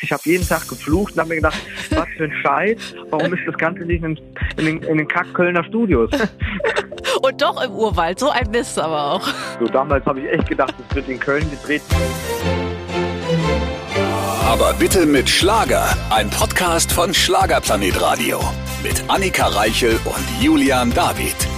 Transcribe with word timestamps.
Ich 0.00 0.12
habe 0.12 0.22
jeden 0.24 0.46
Tag 0.46 0.68
geflucht 0.68 1.14
und 1.14 1.20
habe 1.20 1.30
mir 1.30 1.36
gedacht, 1.36 1.58
was 1.90 2.08
für 2.16 2.24
ein 2.24 2.32
Scheiß, 2.42 2.94
warum 3.10 3.32
ist 3.34 3.42
das 3.46 3.56
Ganze 3.56 3.82
nicht 3.82 4.04
in, 4.04 4.18
in 4.56 4.64
den, 4.64 4.82
in 4.82 4.98
den 4.98 5.08
Kack-Kölner 5.08 5.64
Studios? 5.64 6.10
Und 7.22 7.42
doch 7.42 7.60
im 7.64 7.72
Urwald, 7.72 8.20
so 8.20 8.30
ein 8.30 8.48
Mist 8.50 8.78
aber 8.78 9.12
auch. 9.12 9.28
So, 9.58 9.66
damals 9.66 10.04
habe 10.06 10.20
ich 10.20 10.28
echt 10.30 10.48
gedacht, 10.48 10.72
es 10.88 10.94
wird 10.94 11.08
in 11.08 11.18
Köln 11.18 11.50
gedreht. 11.50 11.82
Aber 14.46 14.72
bitte 14.74 15.04
mit 15.04 15.28
Schlager. 15.28 15.84
Ein 16.10 16.30
Podcast 16.30 16.92
von 16.92 17.12
Schlagerplanet 17.12 18.00
Radio. 18.00 18.40
Mit 18.82 19.02
Annika 19.08 19.48
Reichel 19.48 19.98
und 20.04 20.42
Julian 20.42 20.92
David. 20.94 21.57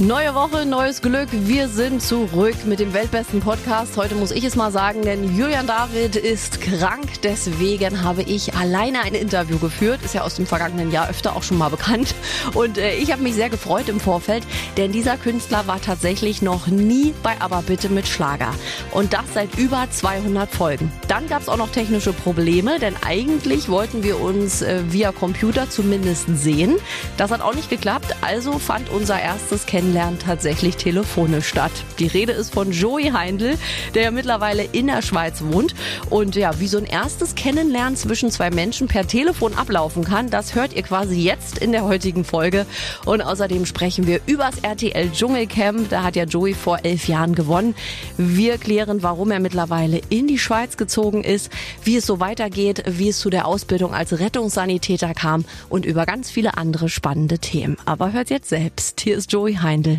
Neue 0.00 0.34
Woche, 0.34 0.64
neues 0.64 1.02
Glück. 1.02 1.28
Wir 1.30 1.68
sind 1.68 2.00
zurück 2.00 2.54
mit 2.64 2.80
dem 2.80 2.94
weltbesten 2.94 3.40
Podcast. 3.40 3.98
Heute 3.98 4.14
muss 4.14 4.30
ich 4.30 4.44
es 4.44 4.56
mal 4.56 4.72
sagen, 4.72 5.02
denn 5.02 5.36
Julian 5.36 5.66
David 5.66 6.16
ist 6.16 6.62
krank. 6.62 7.20
Deswegen 7.22 8.02
habe 8.02 8.22
ich 8.22 8.54
alleine 8.54 9.02
ein 9.02 9.12
Interview 9.12 9.58
geführt. 9.58 10.00
Ist 10.02 10.14
ja 10.14 10.22
aus 10.22 10.36
dem 10.36 10.46
vergangenen 10.46 10.90
Jahr 10.90 11.10
öfter 11.10 11.36
auch 11.36 11.42
schon 11.42 11.58
mal 11.58 11.68
bekannt. 11.68 12.14
Und 12.54 12.78
äh, 12.78 12.94
ich 12.94 13.12
habe 13.12 13.22
mich 13.22 13.34
sehr 13.34 13.50
gefreut 13.50 13.90
im 13.90 14.00
Vorfeld, 14.00 14.42
denn 14.78 14.90
dieser 14.90 15.18
Künstler 15.18 15.66
war 15.66 15.82
tatsächlich 15.82 16.40
noch 16.40 16.66
nie 16.66 17.12
bei 17.22 17.34
Aber 17.38 17.60
bitte 17.60 17.90
mit 17.90 18.08
Schlager. 18.08 18.54
Und 18.92 19.12
das 19.12 19.24
seit 19.34 19.58
über 19.58 19.86
200 19.90 20.48
Folgen. 20.50 20.90
Dann 21.08 21.28
gab 21.28 21.42
es 21.42 21.48
auch 21.50 21.58
noch 21.58 21.72
technische 21.72 22.14
Probleme, 22.14 22.78
denn 22.78 22.94
eigentlich 23.06 23.68
wollten 23.68 24.02
wir 24.02 24.18
uns 24.18 24.62
äh, 24.62 24.82
via 24.88 25.12
Computer 25.12 25.68
zumindest 25.68 26.24
sehen. 26.38 26.76
Das 27.18 27.30
hat 27.30 27.42
auch 27.42 27.54
nicht 27.54 27.68
geklappt. 27.68 28.16
Also 28.22 28.58
fand 28.58 28.88
unser 28.88 29.20
erstes 29.20 29.66
Kennenlernen 29.66 29.89
Kennenlernen 29.90 30.20
tatsächlich 30.20 30.76
telefonisch 30.76 31.48
statt. 31.48 31.72
Die 31.98 32.06
Rede 32.06 32.30
ist 32.30 32.54
von 32.54 32.70
Joey 32.70 33.10
Heindl, 33.10 33.58
der 33.94 34.04
ja 34.04 34.10
mittlerweile 34.12 34.62
in 34.62 34.86
der 34.86 35.02
Schweiz 35.02 35.42
wohnt. 35.42 35.74
Und 36.10 36.36
ja, 36.36 36.60
wie 36.60 36.68
so 36.68 36.78
ein 36.78 36.84
erstes 36.84 37.34
Kennenlernen 37.34 37.96
zwischen 37.96 38.30
zwei 38.30 38.50
Menschen 38.50 38.86
per 38.86 39.04
Telefon 39.04 39.54
ablaufen 39.54 40.04
kann, 40.04 40.30
das 40.30 40.54
hört 40.54 40.74
ihr 40.74 40.82
quasi 40.82 41.20
jetzt 41.20 41.58
in 41.58 41.72
der 41.72 41.82
heutigen 41.82 42.24
Folge. 42.24 42.66
Und 43.04 43.20
außerdem 43.20 43.66
sprechen 43.66 44.06
wir 44.06 44.20
übers 44.26 44.58
RTL 44.58 45.10
Dschungelcamp. 45.10 45.88
Da 45.88 46.04
hat 46.04 46.14
ja 46.14 46.22
Joey 46.22 46.54
vor 46.54 46.78
elf 46.84 47.08
Jahren 47.08 47.34
gewonnen. 47.34 47.74
Wir 48.16 48.58
klären, 48.58 49.02
warum 49.02 49.32
er 49.32 49.40
mittlerweile 49.40 50.00
in 50.08 50.28
die 50.28 50.38
Schweiz 50.38 50.76
gezogen 50.76 51.24
ist, 51.24 51.50
wie 51.82 51.96
es 51.96 52.06
so 52.06 52.20
weitergeht, 52.20 52.84
wie 52.86 53.08
es 53.08 53.18
zu 53.18 53.28
der 53.28 53.44
Ausbildung 53.44 53.92
als 53.92 54.16
Rettungssanitäter 54.20 55.14
kam 55.14 55.44
und 55.68 55.84
über 55.84 56.06
ganz 56.06 56.30
viele 56.30 56.56
andere 56.56 56.88
spannende 56.88 57.40
Themen. 57.40 57.76
Aber 57.86 58.12
hört 58.12 58.30
jetzt 58.30 58.50
selbst. 58.50 59.00
Hier 59.00 59.16
ist 59.16 59.32
Joey 59.32 59.54
Heindl. 59.54 59.79
Handel. 59.80 59.96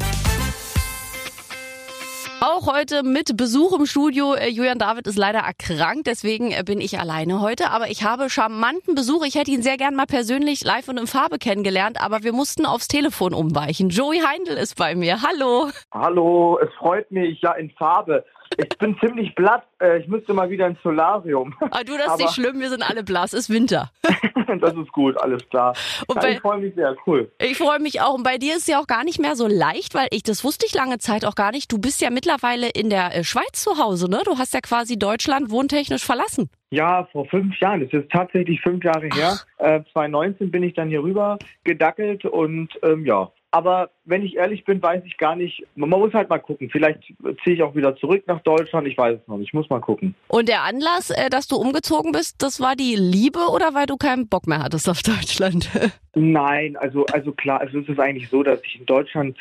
Auch 2.43 2.71
heute 2.71 3.03
mit 3.03 3.37
Besuch 3.37 3.77
im 3.77 3.85
Studio. 3.85 4.33
Äh, 4.33 4.49
Julian 4.49 4.79
David 4.79 5.07
ist 5.07 5.17
leider 5.17 5.39
erkrankt, 5.39 6.07
deswegen 6.07 6.51
äh, 6.51 6.63
bin 6.63 6.81
ich 6.81 6.99
alleine 6.99 7.41
heute. 7.41 7.69
Aber 7.69 7.89
ich 7.89 8.03
habe 8.03 8.29
charmanten 8.29 8.95
Besuch. 8.95 9.25
Ich 9.25 9.35
hätte 9.35 9.51
ihn 9.51 9.61
sehr 9.61 9.77
gern 9.77 9.95
mal 9.95 10.05
persönlich 10.05 10.63
live 10.63 10.87
und 10.87 10.99
in 10.99 11.07
Farbe 11.07 11.37
kennengelernt, 11.37 11.99
aber 11.99 12.23
wir 12.23 12.33
mussten 12.33 12.65
aufs 12.65 12.87
Telefon 12.87 13.33
umweichen. 13.33 13.89
Joey 13.89 14.19
Heindl 14.19 14.53
ist 14.53 14.75
bei 14.75 14.95
mir. 14.95 15.21
Hallo. 15.21 15.69
Hallo, 15.91 16.59
es 16.61 16.69
freut 16.75 17.11
mich, 17.11 17.41
ja, 17.41 17.53
in 17.53 17.71
Farbe. 17.71 18.23
Ich 18.57 18.77
bin 18.77 18.97
ziemlich 18.99 19.33
blatt. 19.35 19.63
Äh, 19.79 19.99
ich 19.99 20.07
müsste 20.07 20.33
mal 20.33 20.49
wieder 20.49 20.67
ins 20.67 20.81
Solarium. 20.83 21.55
Ah, 21.71 21.83
du, 21.83 21.97
das 21.97 22.13
ist 22.13 22.19
nicht 22.19 22.33
schlimm. 22.33 22.59
Wir 22.59 22.69
sind 22.69 22.87
alle 22.87 23.03
blass. 23.03 23.33
Ist 23.33 23.49
Winter. 23.49 23.91
das 24.61 24.73
ist 24.75 24.91
gut, 24.91 25.17
alles 25.21 25.47
klar. 25.49 25.75
Und 26.07 26.15
ja, 26.17 26.21
bei, 26.21 26.31
ich 26.33 26.39
freue 26.39 26.59
mich 26.59 26.75
sehr, 26.75 26.95
cool. 27.05 27.31
Ich 27.39 27.57
freue 27.57 27.79
mich 27.79 28.01
auch. 28.01 28.15
Und 28.15 28.23
bei 28.23 28.37
dir 28.37 28.53
ist 28.53 28.61
es 28.61 28.67
ja 28.67 28.79
auch 28.79 28.87
gar 28.87 29.03
nicht 29.03 29.19
mehr 29.19 29.35
so 29.35 29.47
leicht, 29.47 29.93
weil 29.95 30.07
ich, 30.11 30.23
das 30.23 30.43
wusste 30.43 30.65
ich 30.65 30.73
lange 30.73 30.97
Zeit 30.99 31.25
auch 31.25 31.35
gar 31.35 31.51
nicht. 31.51 31.71
Du 31.71 31.79
bist 31.79 32.01
ja 32.01 32.09
mittlerweile 32.09 32.69
in 32.69 32.89
der 32.89 33.15
äh, 33.15 33.23
Schweiz 33.23 33.63
zu 33.63 33.77
Hause, 33.77 34.09
ne? 34.09 34.21
Du 34.25 34.37
hast 34.37 34.53
ja 34.53 34.61
quasi 34.61 34.97
Deutschland 34.97 35.49
wohntechnisch 35.49 36.05
verlassen. 36.05 36.49
Ja, 36.69 37.07
vor 37.11 37.25
fünf 37.25 37.59
Jahren. 37.59 37.81
Das 37.81 37.91
ist 37.91 38.09
tatsächlich 38.11 38.61
fünf 38.61 38.83
Jahre 38.83 39.07
her. 39.13 39.37
Äh, 39.57 39.81
2019 39.91 40.51
bin 40.51 40.63
ich 40.63 40.73
dann 40.73 40.89
hier 40.89 41.03
rüber 41.03 41.37
gedackelt 41.63 42.25
und 42.25 42.69
ähm, 42.83 43.05
ja, 43.05 43.29
aber 43.51 43.89
wenn 44.05 44.23
ich 44.23 44.37
ehrlich 44.37 44.63
bin, 44.63 44.81
weiß 44.81 45.03
ich 45.05 45.17
gar 45.17 45.35
nicht. 45.35 45.65
Man 45.75 45.89
muss 45.89 46.13
halt 46.13 46.29
mal 46.29 46.39
gucken. 46.39 46.69
Vielleicht 46.71 47.03
ziehe 47.43 47.55
ich 47.57 47.61
auch 47.61 47.75
wieder 47.75 47.95
zurück 47.97 48.23
nach 48.25 48.39
Deutschland. 48.41 48.87
Ich 48.87 48.97
weiß 48.97 49.19
es 49.21 49.27
noch 49.27 49.37
nicht. 49.37 49.49
Ich 49.49 49.53
muss 49.53 49.69
mal 49.69 49.81
gucken. 49.81 50.15
Und 50.29 50.47
der 50.47 50.63
Anlass, 50.63 51.09
äh, 51.09 51.29
dass 51.29 51.47
du 51.47 51.57
umgezogen 51.57 52.13
bist, 52.13 52.41
das 52.41 52.61
war 52.61 52.77
die 52.77 52.95
Liebe 52.95 53.39
oder 53.53 53.73
weil 53.73 53.87
du 53.87 53.97
keinen 53.97 54.29
Bock 54.29 54.47
mehr 54.47 54.63
hattest 54.63 54.87
auf 54.87 55.01
Deutschland? 55.03 55.69
Nein, 56.15 56.77
also, 56.77 57.05
also 57.07 57.33
klar, 57.33 57.59
also 57.59 57.79
es 57.79 57.89
ist 57.89 57.99
eigentlich 57.99 58.29
so, 58.29 58.41
dass 58.41 58.61
ich 58.63 58.79
in 58.79 58.85
Deutschland 58.85 59.37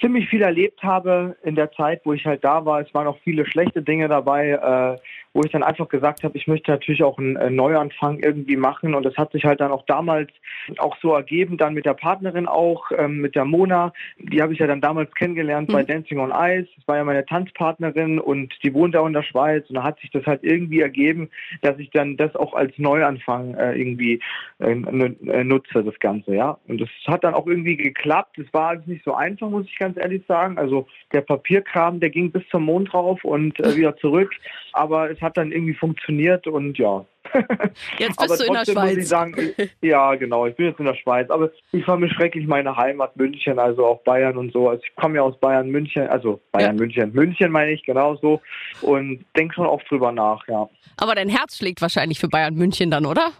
ziemlich 0.00 0.28
viel 0.28 0.42
erlebt 0.42 0.82
habe 0.82 1.36
in 1.42 1.54
der 1.54 1.72
Zeit, 1.72 2.02
wo 2.04 2.12
ich 2.12 2.26
halt 2.26 2.44
da 2.44 2.64
war. 2.66 2.80
Es 2.80 2.92
waren 2.92 3.06
auch 3.06 3.18
viele 3.24 3.46
schlechte 3.46 3.82
Dinge 3.82 4.08
dabei, 4.08 4.50
äh, 4.50 4.98
wo 5.34 5.42
ich 5.42 5.50
dann 5.50 5.64
einfach 5.64 5.88
gesagt 5.88 6.22
habe, 6.22 6.38
ich 6.38 6.46
möchte 6.46 6.70
natürlich 6.70 7.02
auch 7.02 7.18
einen 7.18 7.34
äh, 7.34 7.50
Neuanfang 7.50 8.20
irgendwie 8.20 8.56
machen. 8.56 8.94
Und 8.94 9.04
das 9.04 9.16
hat 9.16 9.32
sich 9.32 9.44
halt 9.44 9.60
dann 9.60 9.72
auch 9.72 9.84
damals 9.84 10.30
auch 10.78 10.96
so 11.02 11.12
ergeben, 11.12 11.58
dann 11.58 11.74
mit 11.74 11.86
der 11.86 11.94
Partnerin 11.94 12.46
auch, 12.46 12.90
ähm, 12.96 13.20
mit 13.20 13.34
der 13.34 13.44
Mona. 13.44 13.92
Die 14.18 14.40
habe 14.40 14.52
ich 14.52 14.60
ja 14.60 14.68
dann 14.68 14.80
damals 14.80 15.12
kennengelernt 15.14 15.68
mhm. 15.68 15.72
bei 15.72 15.82
Dancing 15.82 16.20
on 16.20 16.30
Ice. 16.30 16.68
Das 16.76 16.86
war 16.86 16.96
ja 16.98 17.04
meine 17.04 17.26
Tanzpartnerin 17.26 18.20
und 18.20 18.54
die 18.62 18.72
wohnt 18.72 18.96
auch 18.96 19.06
in 19.06 19.12
der 19.12 19.24
Schweiz. 19.24 19.68
Und 19.68 19.74
da 19.74 19.82
hat 19.82 19.98
sich 19.98 20.10
das 20.12 20.24
halt 20.24 20.44
irgendwie 20.44 20.80
ergeben, 20.80 21.28
dass 21.62 21.78
ich 21.80 21.90
dann 21.90 22.16
das 22.16 22.36
auch 22.36 22.54
als 22.54 22.72
Neuanfang 22.78 23.54
äh, 23.54 23.74
irgendwie 23.74 24.20
äh, 24.60 24.74
nutze, 24.74 25.82
das 25.82 25.98
Ganze, 25.98 26.36
ja. 26.36 26.58
Und 26.68 26.80
das 26.80 26.88
hat 27.08 27.24
dann 27.24 27.34
auch 27.34 27.48
irgendwie 27.48 27.76
geklappt. 27.76 28.38
Es 28.38 28.52
war 28.54 28.68
alles 28.68 28.86
nicht 28.86 29.04
so 29.04 29.14
einfach, 29.14 29.50
muss 29.50 29.66
ich 29.66 29.78
ganz 29.78 29.96
ehrlich 29.96 30.22
sagen. 30.28 30.58
Also 30.58 30.86
der 31.12 31.22
Papierkram, 31.22 31.98
der 31.98 32.10
ging 32.10 32.30
bis 32.30 32.46
zum 32.50 32.64
Mond 32.64 32.92
drauf 32.92 33.24
und 33.24 33.58
äh, 33.58 33.74
wieder 33.76 33.96
zurück. 33.96 34.30
Aber 34.72 35.10
es 35.10 35.23
hat 35.24 35.36
dann 35.36 35.50
irgendwie 35.50 35.74
funktioniert 35.74 36.46
und 36.46 36.78
ja. 36.78 37.04
Jetzt 37.98 38.18
bist 38.18 38.40
du 38.40 38.44
in 38.44 38.52
der 38.52 38.64
Schweiz. 38.64 38.94
Muss 38.94 39.02
ich 39.02 39.08
sagen, 39.08 39.34
ja, 39.80 40.14
genau, 40.14 40.46
ich 40.46 40.54
bin 40.54 40.66
jetzt 40.66 40.78
in 40.78 40.84
der 40.84 40.94
Schweiz, 40.94 41.30
aber 41.30 41.50
ich 41.72 41.84
vermisse 41.84 42.14
schrecklich 42.14 42.46
meine 42.46 42.76
Heimat 42.76 43.16
München, 43.16 43.58
also 43.58 43.86
auch 43.86 44.02
Bayern 44.02 44.36
und 44.36 44.52
so. 44.52 44.68
Also 44.68 44.82
ich 44.84 44.94
komme 44.94 45.16
ja 45.16 45.22
aus 45.22 45.38
Bayern, 45.40 45.68
München, 45.70 46.06
also 46.06 46.40
Bayern, 46.52 46.76
ja. 46.76 46.80
München, 46.80 47.12
München 47.12 47.50
meine 47.50 47.72
ich, 47.72 47.82
genau 47.84 48.16
so. 48.16 48.40
Und 48.82 49.24
denke 49.36 49.54
schon 49.54 49.66
oft 49.66 49.90
drüber 49.90 50.12
nach, 50.12 50.46
ja. 50.46 50.68
Aber 50.98 51.14
dein 51.14 51.28
Herz 51.28 51.56
schlägt 51.56 51.80
wahrscheinlich 51.80 52.20
für 52.20 52.28
Bayern 52.28 52.54
München 52.54 52.90
dann, 52.90 53.06
oder? 53.06 53.32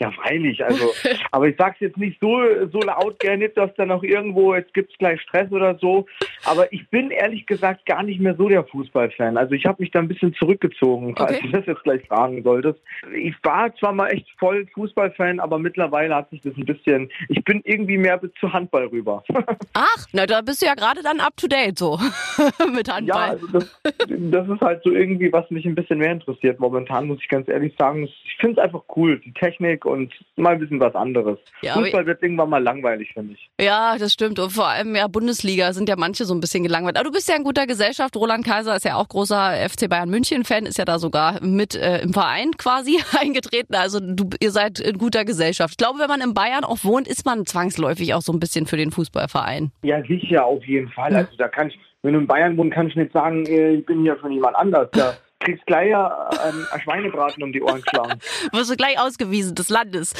Ja, 0.00 0.10
freilich. 0.10 0.64
Also, 0.64 0.92
aber 1.30 1.48
ich 1.48 1.56
sag's 1.58 1.80
jetzt 1.80 1.96
nicht 1.96 2.18
so, 2.20 2.40
so 2.72 2.80
laut 2.80 3.18
gerne, 3.18 3.48
dass 3.48 3.74
da 3.76 3.86
noch 3.86 4.02
irgendwo, 4.02 4.54
jetzt 4.54 4.74
gibt's 4.74 4.96
gleich 4.98 5.20
Stress 5.20 5.50
oder 5.52 5.78
so. 5.78 6.06
Aber 6.44 6.72
ich 6.72 6.88
bin 6.88 7.10
ehrlich 7.10 7.46
gesagt 7.46 7.86
gar 7.86 8.02
nicht 8.02 8.20
mehr 8.20 8.34
so 8.36 8.48
der 8.48 8.64
Fußballfan. 8.64 9.36
Also 9.36 9.54
ich 9.54 9.66
habe 9.66 9.82
mich 9.82 9.90
da 9.90 9.98
ein 9.98 10.08
bisschen 10.08 10.34
zurückgezogen, 10.34 11.14
falls 11.16 11.38
okay. 11.38 11.46
du 11.46 11.52
das 11.52 11.66
jetzt 11.66 11.82
gleich 11.82 12.06
fragen 12.06 12.42
solltest. 12.42 12.80
Ich 13.14 13.34
war 13.42 13.74
zwar 13.76 13.92
mal 13.92 14.08
echt 14.08 14.26
voll 14.38 14.66
Fußballfan, 14.74 15.40
aber 15.40 15.58
mittlerweile 15.58 16.14
hat 16.14 16.30
sich 16.30 16.40
das 16.42 16.56
ein 16.56 16.64
bisschen, 16.64 17.10
ich 17.28 17.42
bin 17.44 17.60
irgendwie 17.64 17.98
mehr 17.98 18.20
zu 18.40 18.52
Handball 18.52 18.86
rüber. 18.86 19.22
Ach, 19.74 20.06
na 20.12 20.26
da 20.26 20.40
bist 20.40 20.62
du 20.62 20.66
ja 20.66 20.74
gerade 20.74 21.02
dann 21.02 21.20
up 21.20 21.36
to 21.36 21.46
date 21.46 21.78
so 21.78 21.98
mit 22.74 22.92
Handball. 22.92 23.06
Ja, 23.06 23.30
also 23.30 23.46
das, 23.48 23.80
das 24.08 24.48
ist 24.48 24.60
halt 24.60 24.82
so 24.84 24.92
irgendwie, 24.92 25.32
was 25.32 25.50
mich 25.50 25.64
ein 25.64 25.74
bisschen 25.74 25.98
mehr 25.98 26.12
interessiert 26.12 26.60
momentan, 26.60 27.06
muss 27.06 27.18
ich 27.20 27.28
ganz 27.28 27.48
ehrlich 27.48 27.74
sagen. 27.78 28.04
Ich 28.04 28.36
finde 28.38 28.60
es 28.60 28.64
einfach 28.64 28.82
cool, 28.96 29.18
die 29.20 29.32
Technik 29.32 29.69
und 29.78 30.12
mal 30.36 30.54
ein 30.54 30.60
bisschen 30.60 30.80
was 30.80 30.94
anderes. 30.94 31.38
Ja, 31.62 31.74
Fußball 31.74 32.06
wird 32.06 32.22
irgendwann 32.22 32.50
mal 32.50 32.62
langweilig, 32.62 33.12
finde 33.12 33.34
ich. 33.34 33.50
Ja, 33.60 33.96
das 33.98 34.12
stimmt. 34.12 34.38
Und 34.38 34.50
vor 34.50 34.66
allem 34.66 34.94
ja 34.94 35.06
Bundesliga 35.08 35.72
sind 35.72 35.88
ja 35.88 35.96
manche 35.96 36.24
so 36.24 36.34
ein 36.34 36.40
bisschen 36.40 36.62
gelangweilt. 36.62 36.96
Aber 36.96 37.04
du 37.04 37.12
bist 37.12 37.28
ja 37.28 37.36
in 37.36 37.44
guter 37.44 37.66
Gesellschaft. 37.66 38.16
Roland 38.16 38.44
Kaiser 38.44 38.76
ist 38.76 38.84
ja 38.84 38.96
auch 38.96 39.08
großer 39.08 39.68
FC 39.68 39.88
Bayern 39.88 40.10
München 40.10 40.44
Fan, 40.44 40.66
ist 40.66 40.78
ja 40.78 40.84
da 40.84 40.98
sogar 40.98 41.42
mit 41.42 41.74
äh, 41.74 42.00
im 42.00 42.12
Verein 42.12 42.52
quasi 42.58 43.00
eingetreten. 43.20 43.74
Also 43.74 44.00
du, 44.00 44.30
ihr 44.40 44.50
seid 44.50 44.80
in 44.80 44.98
guter 44.98 45.24
Gesellschaft. 45.24 45.72
Ich 45.72 45.78
glaube, 45.78 45.98
wenn 45.98 46.08
man 46.08 46.20
in 46.20 46.34
Bayern 46.34 46.64
auch 46.64 46.84
wohnt, 46.84 47.08
ist 47.08 47.24
man 47.24 47.46
zwangsläufig 47.46 48.14
auch 48.14 48.22
so 48.22 48.32
ein 48.32 48.40
bisschen 48.40 48.66
für 48.66 48.76
den 48.76 48.90
Fußballverein. 48.90 49.72
Ja, 49.82 50.02
sicher, 50.02 50.44
auf 50.44 50.64
jeden 50.64 50.88
Fall. 50.88 51.14
Also 51.14 51.36
da 51.36 51.48
kann 51.48 51.68
ich, 51.68 51.78
wenn 52.02 52.14
du 52.14 52.20
in 52.20 52.26
Bayern 52.26 52.56
wohnst, 52.56 52.74
kann 52.74 52.88
ich 52.88 52.96
nicht 52.96 53.12
sagen, 53.12 53.46
äh, 53.46 53.74
ich 53.74 53.86
bin 53.86 54.02
hier 54.02 54.16
für 54.16 54.30
jemand 54.30 54.56
anders. 54.56 54.88
Ja 54.94 55.14
kriegst 55.40 55.66
gleich 55.66 55.88
ähm, 55.90 56.66
ein 56.70 56.80
Schweinebraten 56.80 57.42
um 57.42 57.52
die 57.52 57.62
Ohren 57.62 57.82
geschlagen. 57.82 58.20
Wirst 58.52 58.70
du 58.70 58.76
gleich 58.76 59.00
ausgewiesen 59.00 59.54
des 59.54 59.68
Landes. 59.68 60.14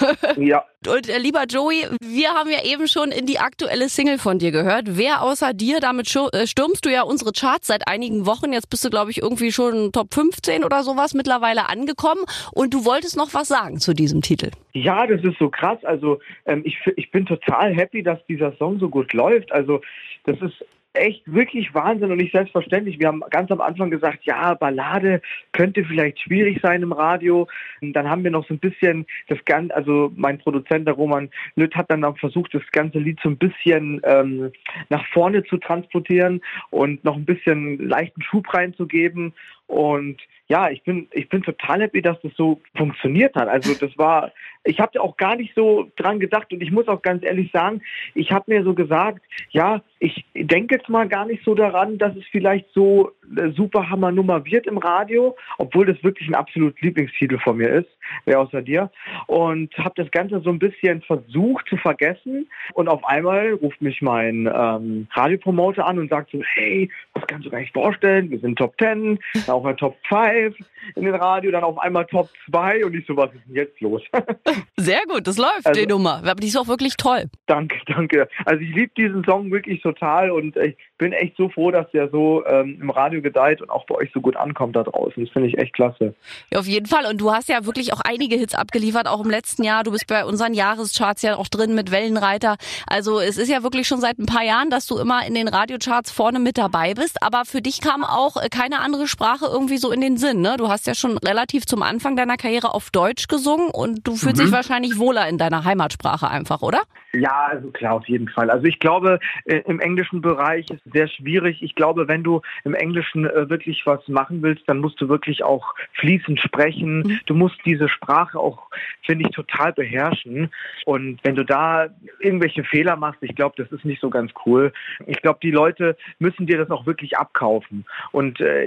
ja. 0.36 0.64
Und 0.86 1.08
äh, 1.08 1.18
lieber 1.18 1.44
Joey, 1.48 1.86
wir 2.02 2.30
haben 2.30 2.50
ja 2.50 2.64
eben 2.64 2.88
schon 2.88 3.10
in 3.10 3.24
die 3.26 3.38
aktuelle 3.38 3.88
Single 3.88 4.18
von 4.18 4.38
dir 4.38 4.50
gehört. 4.50 4.98
Wer 4.98 5.22
außer 5.22 5.54
dir, 5.54 5.80
damit 5.80 6.14
äh, 6.14 6.46
stürmst 6.46 6.84
du 6.84 6.90
ja 6.90 7.02
unsere 7.02 7.32
Charts 7.32 7.68
seit 7.68 7.88
einigen 7.88 8.26
Wochen. 8.26 8.52
Jetzt 8.52 8.68
bist 8.68 8.84
du, 8.84 8.90
glaube 8.90 9.10
ich, 9.10 9.22
irgendwie 9.22 9.52
schon 9.52 9.92
Top 9.92 10.12
15 10.12 10.64
oder 10.64 10.82
sowas 10.82 11.14
mittlerweile 11.14 11.68
angekommen. 11.68 12.24
Und 12.52 12.74
du 12.74 12.84
wolltest 12.84 13.16
noch 13.16 13.32
was 13.32 13.48
sagen 13.48 13.78
zu 13.78 13.94
diesem 13.94 14.20
Titel. 14.20 14.50
Ja, 14.72 15.06
das 15.06 15.22
ist 15.22 15.38
so 15.38 15.48
krass. 15.48 15.82
Also 15.84 16.18
ähm, 16.46 16.62
ich, 16.64 16.78
ich 16.96 17.10
bin 17.10 17.26
total 17.26 17.74
happy, 17.74 18.02
dass 18.02 18.18
dieser 18.26 18.56
Song 18.56 18.78
so 18.78 18.88
gut 18.88 19.12
läuft. 19.12 19.52
Also 19.52 19.80
das 20.24 20.40
ist 20.40 20.64
echt 20.94 21.22
wirklich 21.26 21.74
Wahnsinn 21.74 22.10
und 22.10 22.18
nicht 22.18 22.32
selbstverständlich. 22.32 22.98
Wir 22.98 23.08
haben 23.08 23.22
ganz 23.30 23.50
am 23.50 23.60
Anfang 23.60 23.90
gesagt, 23.90 24.24
ja, 24.24 24.54
Ballade 24.54 25.20
könnte 25.52 25.84
vielleicht 25.84 26.20
schwierig 26.20 26.60
sein 26.62 26.82
im 26.82 26.92
Radio. 26.92 27.48
Und 27.80 27.92
dann 27.92 28.08
haben 28.08 28.24
wir 28.24 28.30
noch 28.30 28.46
so 28.46 28.54
ein 28.54 28.60
bisschen 28.60 29.06
das 29.28 29.38
Ganze, 29.44 29.74
also 29.74 30.12
mein 30.16 30.38
Produzent, 30.38 30.86
der 30.86 30.94
Roman 30.94 31.30
Lütt, 31.56 31.74
hat 31.74 31.90
dann 31.90 32.04
auch 32.04 32.18
versucht, 32.18 32.54
das 32.54 32.62
ganze 32.72 32.98
Lied 32.98 33.18
so 33.22 33.28
ein 33.28 33.36
bisschen 33.36 34.00
ähm, 34.04 34.52
nach 34.88 35.04
vorne 35.08 35.44
zu 35.44 35.58
transportieren 35.58 36.40
und 36.70 37.04
noch 37.04 37.16
ein 37.16 37.24
bisschen 37.24 37.78
leichten 37.88 38.22
Schub 38.22 38.52
reinzugeben. 38.54 39.34
Und 39.66 40.20
ja, 40.46 40.68
ich 40.70 40.82
bin, 40.82 41.08
ich 41.12 41.28
bin 41.30 41.42
total 41.42 41.80
happy, 41.80 42.02
dass 42.02 42.20
das 42.20 42.32
so 42.36 42.60
funktioniert 42.76 43.34
hat. 43.34 43.48
Also 43.48 43.74
das 43.74 43.96
war, 43.96 44.30
ich 44.64 44.78
habe 44.78 45.00
auch 45.00 45.16
gar 45.16 45.36
nicht 45.36 45.54
so 45.54 45.90
dran 45.96 46.20
gedacht 46.20 46.52
und 46.52 46.62
ich 46.62 46.70
muss 46.70 46.86
auch 46.86 47.00
ganz 47.00 47.24
ehrlich 47.24 47.50
sagen, 47.50 47.80
ich 48.14 48.30
habe 48.30 48.52
mir 48.52 48.62
so 48.62 48.74
gesagt, 48.74 49.22
ja, 49.50 49.82
ich 50.00 50.24
denke 50.34 50.74
jetzt 50.74 50.90
mal 50.90 51.08
gar 51.08 51.24
nicht 51.24 51.42
so 51.44 51.54
daran, 51.54 51.96
dass 51.96 52.14
es 52.14 52.24
vielleicht 52.30 52.66
so 52.74 53.12
äh, 53.36 53.50
super 53.52 53.88
Hammer-Nummer 53.88 54.44
wird 54.44 54.66
im 54.66 54.76
Radio, 54.76 55.34
obwohl 55.56 55.86
das 55.86 56.02
wirklich 56.04 56.28
ein 56.28 56.34
absolut 56.34 56.78
Lieblingstitel 56.82 57.38
von 57.38 57.56
mir 57.56 57.70
ist, 57.70 57.88
wer 58.26 58.40
außer 58.40 58.60
dir. 58.60 58.90
Und 59.26 59.74
habe 59.78 59.94
das 59.96 60.10
Ganze 60.10 60.40
so 60.40 60.50
ein 60.50 60.58
bisschen 60.58 61.00
versucht 61.02 61.68
zu 61.68 61.78
vergessen 61.78 62.48
und 62.74 62.88
auf 62.88 63.02
einmal 63.06 63.54
ruft 63.54 63.80
mich 63.80 64.02
mein 64.02 64.46
ähm, 64.54 65.08
Radiopromoter 65.12 65.86
an 65.86 65.98
und 65.98 66.10
sagt 66.10 66.32
so, 66.32 66.42
hey, 66.54 66.90
was 67.14 67.26
kannst 67.26 67.46
du 67.46 67.50
gar 67.50 67.60
nicht 67.60 67.72
vorstellen? 67.72 68.30
Wir 68.30 68.40
sind 68.40 68.58
Top 68.58 68.74
10, 68.78 69.18
auch 69.54 69.64
ein 69.64 69.76
Top 69.76 69.96
5 70.08 70.56
in 70.96 71.04
den 71.04 71.14
Radio, 71.14 71.50
dann 71.50 71.64
auf 71.64 71.78
einmal 71.78 72.04
Top 72.06 72.28
2 72.50 72.84
und 72.84 72.94
ich 72.94 73.06
so, 73.06 73.16
was 73.16 73.32
ist 73.32 73.42
denn 73.46 73.56
jetzt 73.56 73.80
los? 73.80 74.02
Sehr 74.76 75.02
gut, 75.08 75.26
das 75.26 75.38
läuft, 75.38 75.66
also, 75.66 75.80
die 75.80 75.86
Nummer. 75.86 76.22
Aber 76.24 76.34
die 76.34 76.48
ist 76.48 76.56
auch 76.56 76.68
wirklich 76.68 76.96
toll. 76.96 77.24
Danke, 77.46 77.76
danke. 77.86 78.28
Also 78.44 78.60
ich 78.62 78.74
liebe 78.74 78.92
diesen 78.96 79.24
Song 79.24 79.50
wirklich 79.50 79.80
total 79.82 80.30
und 80.30 80.56
ich 80.56 80.76
bin 80.98 81.12
echt 81.12 81.36
so 81.36 81.48
froh, 81.48 81.70
dass 81.70 81.90
der 81.92 82.10
so 82.10 82.44
ähm, 82.46 82.78
im 82.80 82.90
Radio 82.90 83.22
gedeiht 83.22 83.60
und 83.62 83.70
auch 83.70 83.86
bei 83.86 83.94
euch 83.96 84.10
so 84.12 84.20
gut 84.20 84.36
ankommt 84.36 84.76
da 84.76 84.82
draußen. 84.82 85.24
Das 85.24 85.32
finde 85.32 85.48
ich 85.48 85.58
echt 85.58 85.72
klasse. 85.72 86.14
Ja, 86.52 86.58
auf 86.58 86.66
jeden 86.66 86.86
Fall. 86.86 87.06
Und 87.06 87.20
du 87.20 87.32
hast 87.32 87.48
ja 87.48 87.64
wirklich 87.66 87.92
auch 87.92 88.00
einige 88.00 88.36
Hits 88.36 88.54
abgeliefert, 88.54 89.08
auch 89.08 89.24
im 89.24 89.30
letzten 89.30 89.64
Jahr. 89.64 89.84
Du 89.84 89.90
bist 89.90 90.06
bei 90.06 90.24
unseren 90.24 90.54
Jahrescharts 90.54 91.22
ja 91.22 91.36
auch 91.36 91.48
drin 91.48 91.74
mit 91.74 91.90
Wellenreiter. 91.90 92.56
Also 92.86 93.20
es 93.20 93.38
ist 93.38 93.48
ja 93.48 93.62
wirklich 93.62 93.88
schon 93.88 94.00
seit 94.00 94.18
ein 94.18 94.26
paar 94.26 94.44
Jahren, 94.44 94.70
dass 94.70 94.86
du 94.86 94.98
immer 94.98 95.26
in 95.26 95.34
den 95.34 95.48
Radiocharts 95.48 96.10
vorne 96.10 96.38
mit 96.38 96.58
dabei 96.58 96.94
bist. 96.94 97.22
Aber 97.22 97.44
für 97.44 97.62
dich 97.62 97.80
kam 97.80 98.04
auch 98.04 98.36
äh, 98.36 98.48
keine 98.48 98.80
andere 98.80 99.06
Sprache 99.06 99.43
irgendwie 99.52 99.78
so 99.78 99.92
in 99.92 100.00
den 100.00 100.16
Sinn. 100.16 100.40
Ne? 100.40 100.56
Du 100.58 100.68
hast 100.68 100.86
ja 100.86 100.94
schon 100.94 101.18
relativ 101.18 101.66
zum 101.66 101.82
Anfang 101.82 102.16
deiner 102.16 102.36
Karriere 102.36 102.74
auf 102.74 102.90
Deutsch 102.90 103.28
gesungen 103.28 103.70
und 103.70 104.06
du 104.06 104.16
fühlst 104.16 104.38
mhm. 104.38 104.44
dich 104.44 104.52
wahrscheinlich 104.52 104.98
wohler 104.98 105.28
in 105.28 105.38
deiner 105.38 105.64
Heimatsprache 105.64 106.28
einfach, 106.28 106.62
oder? 106.62 106.82
Ja, 107.14 107.46
also 107.50 107.70
klar, 107.70 107.94
auf 107.94 108.08
jeden 108.08 108.28
Fall. 108.28 108.50
Also 108.50 108.66
ich 108.66 108.80
glaube, 108.80 109.20
äh, 109.44 109.60
im 109.66 109.80
englischen 109.80 110.20
Bereich 110.20 110.68
ist 110.70 110.84
es 110.84 110.92
sehr 110.92 111.08
schwierig. 111.08 111.62
Ich 111.62 111.74
glaube, 111.74 112.08
wenn 112.08 112.24
du 112.24 112.40
im 112.64 112.74
Englischen 112.74 113.24
äh, 113.24 113.48
wirklich 113.48 113.86
was 113.86 114.06
machen 114.08 114.42
willst, 114.42 114.68
dann 114.68 114.78
musst 114.78 115.00
du 115.00 115.08
wirklich 115.08 115.44
auch 115.44 115.74
fließend 115.92 116.40
sprechen. 116.40 116.98
Mhm. 116.98 117.20
Du 117.26 117.34
musst 117.34 117.56
diese 117.64 117.88
Sprache 117.88 118.38
auch, 118.38 118.68
finde 119.02 119.26
ich, 119.26 119.34
total 119.34 119.72
beherrschen. 119.72 120.50
Und 120.86 121.20
wenn 121.22 121.36
du 121.36 121.44
da 121.44 121.86
irgendwelche 122.18 122.64
Fehler 122.64 122.96
machst, 122.96 123.22
ich 123.22 123.34
glaube, 123.36 123.54
das 123.62 123.70
ist 123.70 123.84
nicht 123.84 124.00
so 124.00 124.10
ganz 124.10 124.32
cool. 124.44 124.72
Ich 125.06 125.20
glaube, 125.22 125.38
die 125.42 125.52
Leute 125.52 125.96
müssen 126.18 126.46
dir 126.46 126.58
das 126.58 126.70
auch 126.70 126.86
wirklich 126.86 127.16
abkaufen. 127.16 127.84
Und 128.10 128.40
äh, 128.40 128.64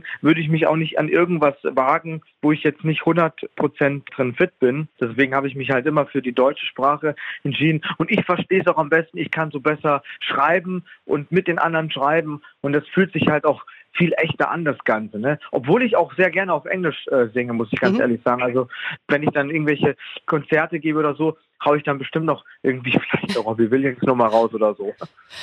deswegen 0.00 0.22
würde 0.22 0.40
ich 0.40 0.48
mich 0.48 0.66
auch 0.66 0.76
nicht 0.76 0.98
an 0.98 1.08
irgendwas 1.08 1.54
wagen, 1.62 2.22
wo 2.42 2.52
ich 2.52 2.62
jetzt 2.62 2.84
nicht 2.84 3.00
100 3.00 3.54
Prozent 3.56 4.08
drin 4.14 4.34
fit 4.34 4.58
bin. 4.58 4.88
Deswegen 5.00 5.34
habe 5.34 5.48
ich 5.48 5.54
mich 5.54 5.70
halt 5.70 5.86
immer 5.86 6.06
für 6.06 6.22
die 6.22 6.32
deutsche 6.32 6.66
Sprache 6.66 7.14
entschieden. 7.44 7.82
Und 7.98 8.10
ich 8.10 8.24
verstehe 8.24 8.60
es 8.60 8.66
auch 8.66 8.78
am 8.78 8.90
besten. 8.90 9.18
Ich 9.18 9.30
kann 9.30 9.50
so 9.50 9.60
besser 9.60 10.02
schreiben 10.20 10.84
und 11.04 11.30
mit 11.32 11.48
den 11.48 11.58
anderen 11.58 11.90
schreiben. 11.90 12.42
Und 12.60 12.72
das 12.72 12.86
fühlt 12.88 13.12
sich 13.12 13.28
halt 13.28 13.44
auch 13.44 13.64
viel 13.92 14.12
echter 14.16 14.50
an, 14.50 14.64
das 14.64 14.78
Ganze. 14.84 15.18
Ne? 15.18 15.38
Obwohl 15.50 15.82
ich 15.82 15.96
auch 15.96 16.14
sehr 16.14 16.30
gerne 16.30 16.52
auf 16.52 16.64
Englisch 16.64 17.06
äh, 17.08 17.26
singe, 17.34 17.52
muss 17.52 17.72
ich 17.72 17.80
ganz 17.80 17.94
mhm. 17.94 18.02
ehrlich 18.02 18.22
sagen. 18.22 18.42
Also 18.42 18.68
wenn 19.08 19.22
ich 19.22 19.30
dann 19.30 19.50
irgendwelche 19.50 19.96
Konzerte 20.26 20.78
gebe 20.78 20.98
oder 20.98 21.14
so, 21.14 21.36
haue 21.64 21.78
ich 21.78 21.84
dann 21.84 21.98
bestimmt 21.98 22.26
noch 22.26 22.44
irgendwie 22.62 22.98
vielleicht 23.10 23.38
auch 23.38 23.46
Robbie 23.46 23.70
Williams 23.70 24.02
nochmal 24.02 24.28
raus 24.28 24.52
oder 24.54 24.74
so. 24.74 24.92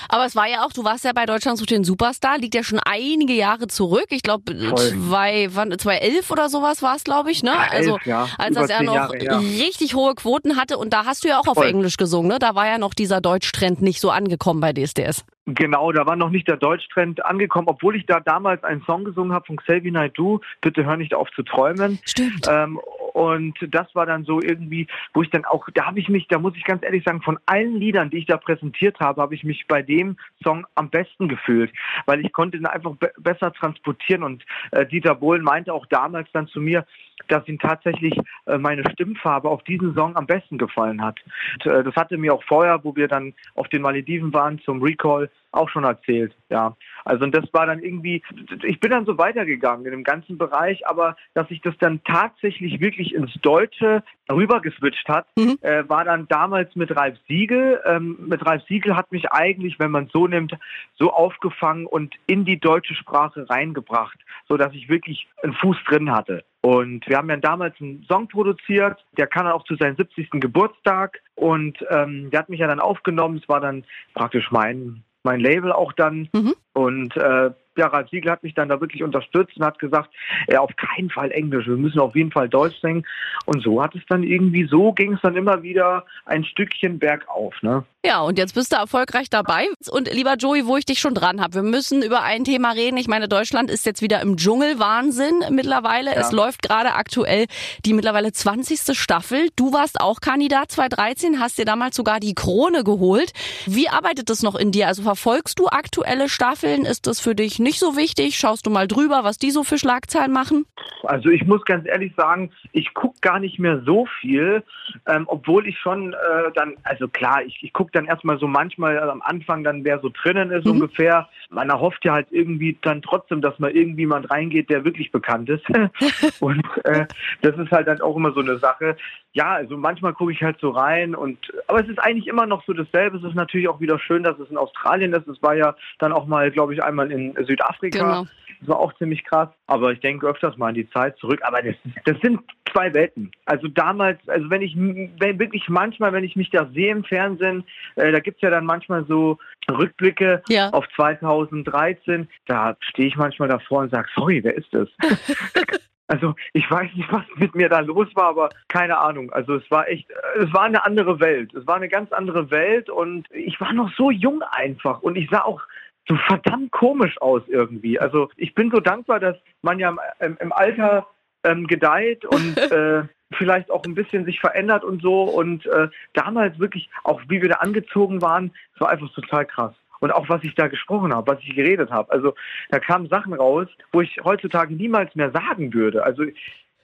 Aber 0.09 0.25
es 0.25 0.35
war 0.35 0.47
ja 0.47 0.65
auch, 0.65 0.71
du 0.71 0.83
warst 0.83 1.05
ja 1.05 1.13
bei 1.13 1.25
Deutschland 1.25 1.57
sucht 1.57 1.71
den 1.71 1.83
Superstar, 1.83 2.37
liegt 2.37 2.55
ja 2.55 2.63
schon 2.63 2.79
einige 2.79 3.33
Jahre 3.33 3.67
zurück. 3.67 4.07
Ich 4.09 4.23
glaube, 4.23 4.55
zwei, 4.55 5.47
2011 5.47 6.31
oder 6.31 6.49
sowas 6.49 6.81
war 6.81 6.95
es, 6.95 7.03
glaube 7.03 7.31
ich, 7.31 7.43
ne? 7.43 7.51
Ja, 7.51 7.67
also 7.71 7.93
elf, 7.95 8.05
ja. 8.05 8.27
als 8.37 8.55
das 8.55 8.69
er 8.69 8.83
noch 8.83 8.95
Jahre, 8.95 9.23
ja. 9.23 9.37
richtig 9.37 9.95
hohe 9.95 10.15
Quoten 10.15 10.57
hatte 10.57 10.77
und 10.77 10.93
da 10.93 11.05
hast 11.05 11.23
du 11.23 11.29
ja 11.29 11.39
auch 11.39 11.45
Voll. 11.45 11.57
auf 11.57 11.63
Englisch 11.63 11.97
gesungen, 11.97 12.27
ne? 12.27 12.39
Da 12.39 12.55
war 12.55 12.67
ja 12.67 12.77
noch 12.77 12.93
dieser 12.93 13.21
Deutschtrend 13.21 13.81
nicht 13.81 14.01
so 14.01 14.09
angekommen 14.09 14.59
bei 14.59 14.73
DSDS. 14.73 15.25
Genau, 15.49 15.93
da 15.93 16.05
war 16.05 16.17
noch 16.17 16.29
nicht 16.29 16.49
der 16.49 16.57
Deutschtrend 16.57 17.25
angekommen, 17.25 17.69
obwohl 17.69 17.95
ich 17.95 18.05
da 18.05 18.19
damals 18.19 18.65
einen 18.65 18.83
Song 18.83 19.05
gesungen 19.05 19.31
habe 19.31 19.45
von 19.45 19.55
Xavier 19.55 19.93
Naidoo, 19.93 20.41
Bitte 20.59 20.85
hör 20.85 20.97
nicht 20.97 21.13
auf 21.13 21.29
zu 21.31 21.43
träumen. 21.43 21.99
Stimmt. 22.03 22.45
Ähm, 22.49 22.77
und 23.13 23.57
das 23.71 23.87
war 23.95 24.05
dann 24.05 24.25
so 24.25 24.41
irgendwie, 24.41 24.87
wo 25.13 25.23
ich 25.23 25.29
dann 25.29 25.45
auch, 25.45 25.65
da 25.73 25.85
habe 25.85 26.01
ich 26.01 26.06
mich, 26.09 26.27
da 26.27 26.39
muss 26.39 26.55
ich 26.55 26.63
ganz 26.63 26.83
ehrlich 26.83 27.03
sagen, 27.03 27.21
von 27.21 27.37
allen 27.45 27.75
Liedern, 27.75 28.09
die 28.09 28.17
ich 28.17 28.25
da 28.25 28.37
präsentiert 28.37 28.99
habe, 28.99 29.21
habe 29.21 29.35
ich 29.35 29.43
mich 29.43 29.65
bei 29.67 29.81
dem 29.81 30.17
Song 30.43 30.65
am 30.75 30.89
besten 30.89 31.27
gefühlt, 31.27 31.71
weil 32.05 32.25
ich 32.25 32.31
konnte 32.31 32.57
ihn 32.57 32.65
einfach 32.65 32.95
be 32.95 33.11
besser 33.17 33.51
transportieren 33.53 34.23
und 34.23 34.45
äh, 34.71 34.85
Dieter 34.85 35.15
Bohlen 35.15 35.43
meinte 35.43 35.73
auch 35.73 35.85
damals 35.87 36.29
dann 36.33 36.47
zu 36.47 36.59
mir, 36.59 36.85
dass 37.27 37.47
ihm 37.47 37.59
tatsächlich 37.59 38.17
äh, 38.45 38.57
meine 38.57 38.83
Stimmfarbe 38.91 39.49
auf 39.49 39.63
diesen 39.63 39.93
Song 39.95 40.15
am 40.15 40.27
besten 40.27 40.57
gefallen 40.57 41.01
hat. 41.01 41.19
Und, 41.55 41.71
äh, 41.71 41.83
das 41.83 41.95
hatte 41.95 42.17
mir 42.17 42.33
auch 42.33 42.43
vorher, 42.43 42.83
wo 42.83 42.95
wir 42.95 43.07
dann 43.07 43.33
auf 43.55 43.67
den 43.69 43.81
Malediven 43.81 44.33
waren 44.33 44.59
zum 44.59 44.81
Recall, 44.81 45.29
auch 45.57 45.69
schon 45.69 45.83
erzählt. 45.83 46.35
Ja, 46.49 46.75
also 47.03 47.25
und 47.25 47.35
das 47.35 47.45
war 47.53 47.65
dann 47.65 47.83
irgendwie, 47.83 48.23
ich 48.63 48.79
bin 48.79 48.91
dann 48.91 49.05
so 49.05 49.17
weitergegangen 49.17 49.85
in 49.85 49.91
dem 49.91 50.03
ganzen 50.03 50.37
Bereich, 50.37 50.87
aber 50.87 51.15
dass 51.33 51.47
sich 51.49 51.61
das 51.61 51.75
dann 51.79 52.01
tatsächlich 52.03 52.79
wirklich 52.79 53.13
ins 53.13 53.33
Deutsche 53.41 54.03
rübergeswitcht 54.31 55.07
hat, 55.07 55.27
mhm. 55.37 55.57
äh, 55.61 55.87
war 55.87 56.03
dann 56.05 56.27
damals 56.27 56.75
mit 56.75 56.95
Ralf 56.95 57.17
Siegel. 57.27 57.81
Ähm, 57.85 58.17
mit 58.27 58.45
Ralf 58.45 58.63
Siegel 58.67 58.95
hat 58.95 59.11
mich 59.11 59.31
eigentlich, 59.31 59.79
wenn 59.79 59.91
man 59.91 60.07
so 60.07 60.27
nimmt, 60.27 60.53
so 60.95 61.11
aufgefangen 61.11 61.85
und 61.85 62.15
in 62.27 62.45
die 62.45 62.59
deutsche 62.59 62.95
Sprache 62.95 63.49
reingebracht, 63.49 64.19
so 64.47 64.57
dass 64.57 64.73
ich 64.73 64.89
wirklich 64.89 65.27
einen 65.43 65.53
Fuß 65.53 65.77
drin 65.87 66.11
hatte. 66.11 66.43
Und 66.61 67.07
wir 67.07 67.17
haben 67.17 67.29
ja 67.29 67.37
damals 67.37 67.79
einen 67.79 68.03
Song 68.09 68.27
produziert, 68.27 69.03
der 69.17 69.27
kam 69.27 69.45
dann 69.45 69.53
auch 69.53 69.63
zu 69.63 69.75
seinem 69.75 69.95
70. 69.95 70.31
Geburtstag 70.31 71.21
und 71.35 71.77
ähm, 71.89 72.29
der 72.31 72.39
hat 72.39 72.49
mich 72.49 72.59
ja 72.59 72.67
dann 72.67 72.79
aufgenommen. 72.79 73.39
Es 73.41 73.47
war 73.47 73.61
dann 73.61 73.85
praktisch 74.13 74.51
mein 74.51 75.03
mein 75.27 75.41
Label 75.41 75.73
auch 75.73 75.91
dann. 75.91 76.29
Mhm. 76.33 76.55
Und 76.73 77.17
äh, 77.17 77.51
ja, 77.77 77.87
Ralf 77.87 78.09
Siegel 78.09 78.31
hat 78.31 78.43
mich 78.43 78.53
dann 78.53 78.69
da 78.69 78.79
wirklich 78.79 79.03
unterstützt 79.03 79.57
und 79.57 79.65
hat 79.65 79.77
gesagt, 79.77 80.09
ja, 80.49 80.61
auf 80.61 80.71
keinen 80.77 81.09
Fall 81.09 81.31
Englisch, 81.31 81.67
wir 81.67 81.75
müssen 81.75 81.99
auf 81.99 82.15
jeden 82.15 82.31
Fall 82.31 82.49
Deutsch 82.49 82.79
singen. 82.81 83.05
Und 83.45 83.61
so 83.61 83.83
hat 83.83 83.93
es 83.95 84.01
dann 84.07 84.23
irgendwie, 84.23 84.65
so 84.65 84.93
ging 84.93 85.13
es 85.13 85.21
dann 85.21 85.35
immer 85.35 85.61
wieder 85.63 86.05
ein 86.25 86.43
Stückchen 86.43 86.97
bergauf. 86.97 87.53
Ne? 87.61 87.83
Ja, 88.05 88.21
und 88.21 88.37
jetzt 88.37 88.53
bist 88.53 88.71
du 88.71 88.77
erfolgreich 88.77 89.29
dabei. 89.29 89.67
Und 89.89 90.13
lieber 90.13 90.35
Joey, 90.35 90.65
wo 90.65 90.77
ich 90.77 90.85
dich 90.85 90.99
schon 90.99 91.13
dran 91.13 91.41
habe, 91.41 91.55
wir 91.55 91.63
müssen 91.63 92.03
über 92.03 92.21
ein 92.21 92.43
Thema 92.43 92.71
reden. 92.71 92.95
Ich 92.95 93.07
meine, 93.07 93.27
Deutschland 93.27 93.69
ist 93.69 93.85
jetzt 93.85 94.01
wieder 94.01 94.21
im 94.21 94.37
Dschungelwahnsinn 94.37 95.43
mittlerweile. 95.49 96.11
Ja. 96.11 96.21
Es 96.21 96.31
läuft 96.31 96.61
gerade 96.61 96.93
aktuell 96.93 97.47
die 97.85 97.93
mittlerweile 97.93 98.31
20. 98.31 98.95
Staffel. 98.95 99.49
Du 99.55 99.73
warst 99.73 99.99
auch 99.99 100.21
Kandidat 100.21 100.71
2013, 100.71 101.39
hast 101.39 101.57
dir 101.57 101.65
damals 101.65 101.95
sogar 101.95 102.19
die 102.19 102.33
Krone 102.33 102.83
geholt. 102.83 103.33
Wie 103.65 103.89
arbeitet 103.89 104.29
das 104.29 104.41
noch 104.41 104.55
in 104.55 104.71
dir? 104.71 104.87
Also 104.87 105.01
verfolgst 105.01 105.59
du 105.59 105.67
aktuelle 105.67 106.29
Staffeln? 106.29 106.85
Ist 106.85 107.07
das 107.07 107.19
für 107.19 107.35
dich 107.35 107.59
nicht 107.59 107.79
so 107.79 107.97
wichtig? 107.97 108.37
Schaust 108.37 108.67
du 108.67 108.69
mal 108.69 108.87
drüber, 108.87 109.23
was 109.23 109.37
die 109.37 109.51
so 109.51 109.63
für 109.63 109.79
Schlagzeilen 109.79 110.31
machen? 110.31 110.65
Also 111.03 111.29
ich 111.29 111.45
muss 111.45 111.65
ganz 111.65 111.85
ehrlich 111.87 112.13
sagen, 112.15 112.51
ich 112.71 112.93
gucke 112.93 113.19
gar 113.21 113.39
nicht 113.39 113.59
mehr 113.59 113.81
so 113.85 114.07
viel, 114.21 114.63
ähm, 115.07 115.25
obwohl 115.27 115.67
ich 115.67 115.77
schon 115.79 116.13
äh, 116.13 116.51
dann, 116.55 116.75
also 116.83 117.07
klar, 117.07 117.43
ich, 117.43 117.59
ich 117.63 117.73
gucke 117.73 117.91
dann 117.97 118.05
erstmal 118.05 118.39
so 118.39 118.47
manchmal 118.47 118.97
also 118.97 119.11
am 119.11 119.21
Anfang 119.21 119.63
dann, 119.63 119.83
wer 119.83 119.99
so 119.99 120.09
drinnen 120.09 120.51
ist 120.51 120.65
mhm. 120.65 120.73
ungefähr. 120.73 121.27
Man 121.49 121.69
erhofft 121.69 122.05
ja 122.05 122.13
halt 122.13 122.27
irgendwie 122.31 122.77
dann 122.81 123.01
trotzdem, 123.01 123.41
dass 123.41 123.59
mal 123.59 123.71
irgendwie 123.71 124.01
jemand 124.01 124.29
reingeht, 124.29 124.69
der 124.69 124.85
wirklich 124.85 125.11
bekannt 125.11 125.49
ist. 125.49 125.65
und 126.39 126.63
äh, 126.83 127.05
das 127.41 127.57
ist 127.57 127.71
halt 127.71 127.87
dann 127.87 128.01
auch 128.01 128.15
immer 128.15 128.31
so 128.31 128.39
eine 128.39 128.57
Sache. 128.59 128.95
Ja, 129.37 129.51
also 129.51 129.77
manchmal 129.77 130.13
gucke 130.13 130.31
ich 130.31 130.41
halt 130.41 130.57
so 130.59 130.71
rein 130.71 131.13
und 131.13 131.37
aber 131.67 131.79
es 131.79 131.87
ist 131.87 131.99
eigentlich 131.99 132.25
immer 132.25 132.47
noch 132.47 132.65
so 132.65 132.73
dasselbe. 132.73 133.17
Es 133.17 133.23
ist 133.23 133.35
natürlich 133.35 133.67
auch 133.67 133.79
wieder 133.79 133.99
schön, 133.99 134.23
dass 134.23 134.39
es 134.39 134.49
in 134.49 134.57
Australien 134.57 135.13
ist. 135.13 135.27
Es 135.27 135.43
war 135.43 135.53
ja 135.53 135.75
dann 135.99 136.11
auch 136.11 136.25
mal, 136.25 136.49
glaube 136.49 136.73
ich, 136.73 136.83
einmal 136.83 137.11
in 137.11 137.35
Südafrika. 137.45 137.99
Genau. 137.99 138.25
Das 138.59 138.69
war 138.69 138.79
auch 138.79 138.93
ziemlich 138.97 139.23
krass. 139.23 139.49
Aber 139.67 139.91
ich 139.91 139.99
denke 139.99 140.25
öfters 140.25 140.57
mal 140.57 140.69
an 140.69 140.73
die 140.73 140.89
Zeit 140.89 141.19
zurück. 141.19 141.39
Aber 141.43 141.61
das, 141.61 141.75
das 142.05 142.19
sind 142.23 142.39
zwei 142.71 142.91
Welten. 142.95 143.29
Also 143.45 143.67
damals, 143.67 144.17
also 144.27 144.49
wenn 144.49 144.63
ich 144.63 144.75
wenn 144.75 145.37
wirklich 145.37 145.69
manchmal, 145.69 146.13
wenn 146.13 146.23
ich 146.23 146.35
mich 146.35 146.49
da 146.49 146.67
sehe 146.73 146.91
im 146.91 147.03
Fernsehen, 147.03 147.63
äh, 147.95 148.11
da 148.11 148.19
gibt's 148.19 148.41
ja 148.41 148.49
dann 148.49 148.65
manchmal 148.65 149.05
so 149.05 149.37
Rückblicke 149.69 150.41
ja. 150.49 150.71
auf 150.71 150.87
2013, 150.95 152.27
da 152.47 152.75
stehe 152.79 153.07
ich 153.07 153.17
manchmal 153.17 153.49
davor 153.49 153.81
und 153.81 153.91
sage, 153.91 154.09
sorry, 154.15 154.43
wer 154.43 154.55
ist 154.55 154.73
das? 154.73 154.89
Also 156.07 156.35
ich 156.53 156.69
weiß 156.69 156.89
nicht, 156.95 157.11
was 157.11 157.23
mit 157.35 157.53
mir 157.53 157.69
da 157.69 157.79
los 157.79 158.07
war, 158.15 158.29
aber 158.29 158.49
keine 158.69 158.97
Ahnung. 158.97 159.31
Also 159.31 159.55
es 159.55 159.69
war 159.69 159.87
echt, 159.89 160.09
es 160.39 160.51
war 160.53 160.63
eine 160.63 160.85
andere 160.85 161.19
Welt. 161.19 161.53
Es 161.53 161.67
war 161.67 161.75
eine 161.75 161.89
ganz 161.89 162.11
andere 162.13 162.49
Welt 162.49 162.89
und 162.89 163.27
ich 163.31 163.59
war 163.59 163.73
noch 163.73 163.91
so 163.95 164.09
jung 164.09 164.41
einfach 164.41 165.01
und 165.01 165.17
ich 165.17 165.29
sah 165.29 165.41
auch 165.41 165.61
so 166.07 166.15
verdammt 166.15 166.71
komisch 166.71 167.21
aus 167.21 167.41
irgendwie. 167.47 167.99
Also 167.99 168.29
ich 168.37 168.55
bin 168.55 168.71
so 168.71 168.79
dankbar, 168.79 169.19
dass 169.19 169.35
man 169.61 169.79
ja 169.79 169.93
im, 170.19 170.37
im 170.39 170.53
Alter 170.53 171.07
ähm, 171.43 171.67
gedeiht 171.67 172.23
und 172.25 172.57
äh, 172.71 173.03
vielleicht 173.33 173.69
auch 173.71 173.83
ein 173.83 173.95
bisschen 173.95 174.25
sich 174.25 174.39
verändert 174.39 174.83
und 174.83 175.01
so. 175.01 175.23
Und 175.23 175.65
äh, 175.65 175.89
damals 176.13 176.57
wirklich, 176.59 176.89
auch 177.03 177.21
wie 177.27 177.41
wir 177.41 177.49
da 177.49 177.57
angezogen 177.57 178.21
waren, 178.21 178.51
es 178.75 178.81
war 178.81 178.89
einfach 178.89 179.11
total 179.13 179.45
krass. 179.45 179.73
Und 179.99 180.11
auch 180.11 180.29
was 180.29 180.43
ich 180.43 180.55
da 180.55 180.67
gesprochen 180.67 181.13
habe, 181.13 181.31
was 181.31 181.39
ich 181.41 181.55
geredet 181.55 181.91
habe. 181.91 182.11
Also 182.11 182.33
da 182.69 182.79
kamen 182.79 183.07
Sachen 183.09 183.33
raus, 183.33 183.67
wo 183.91 184.01
ich 184.01 184.17
heutzutage 184.23 184.73
niemals 184.73 185.15
mehr 185.15 185.31
sagen 185.31 185.73
würde. 185.73 186.03
Also 186.03 186.23
ich 186.23 186.35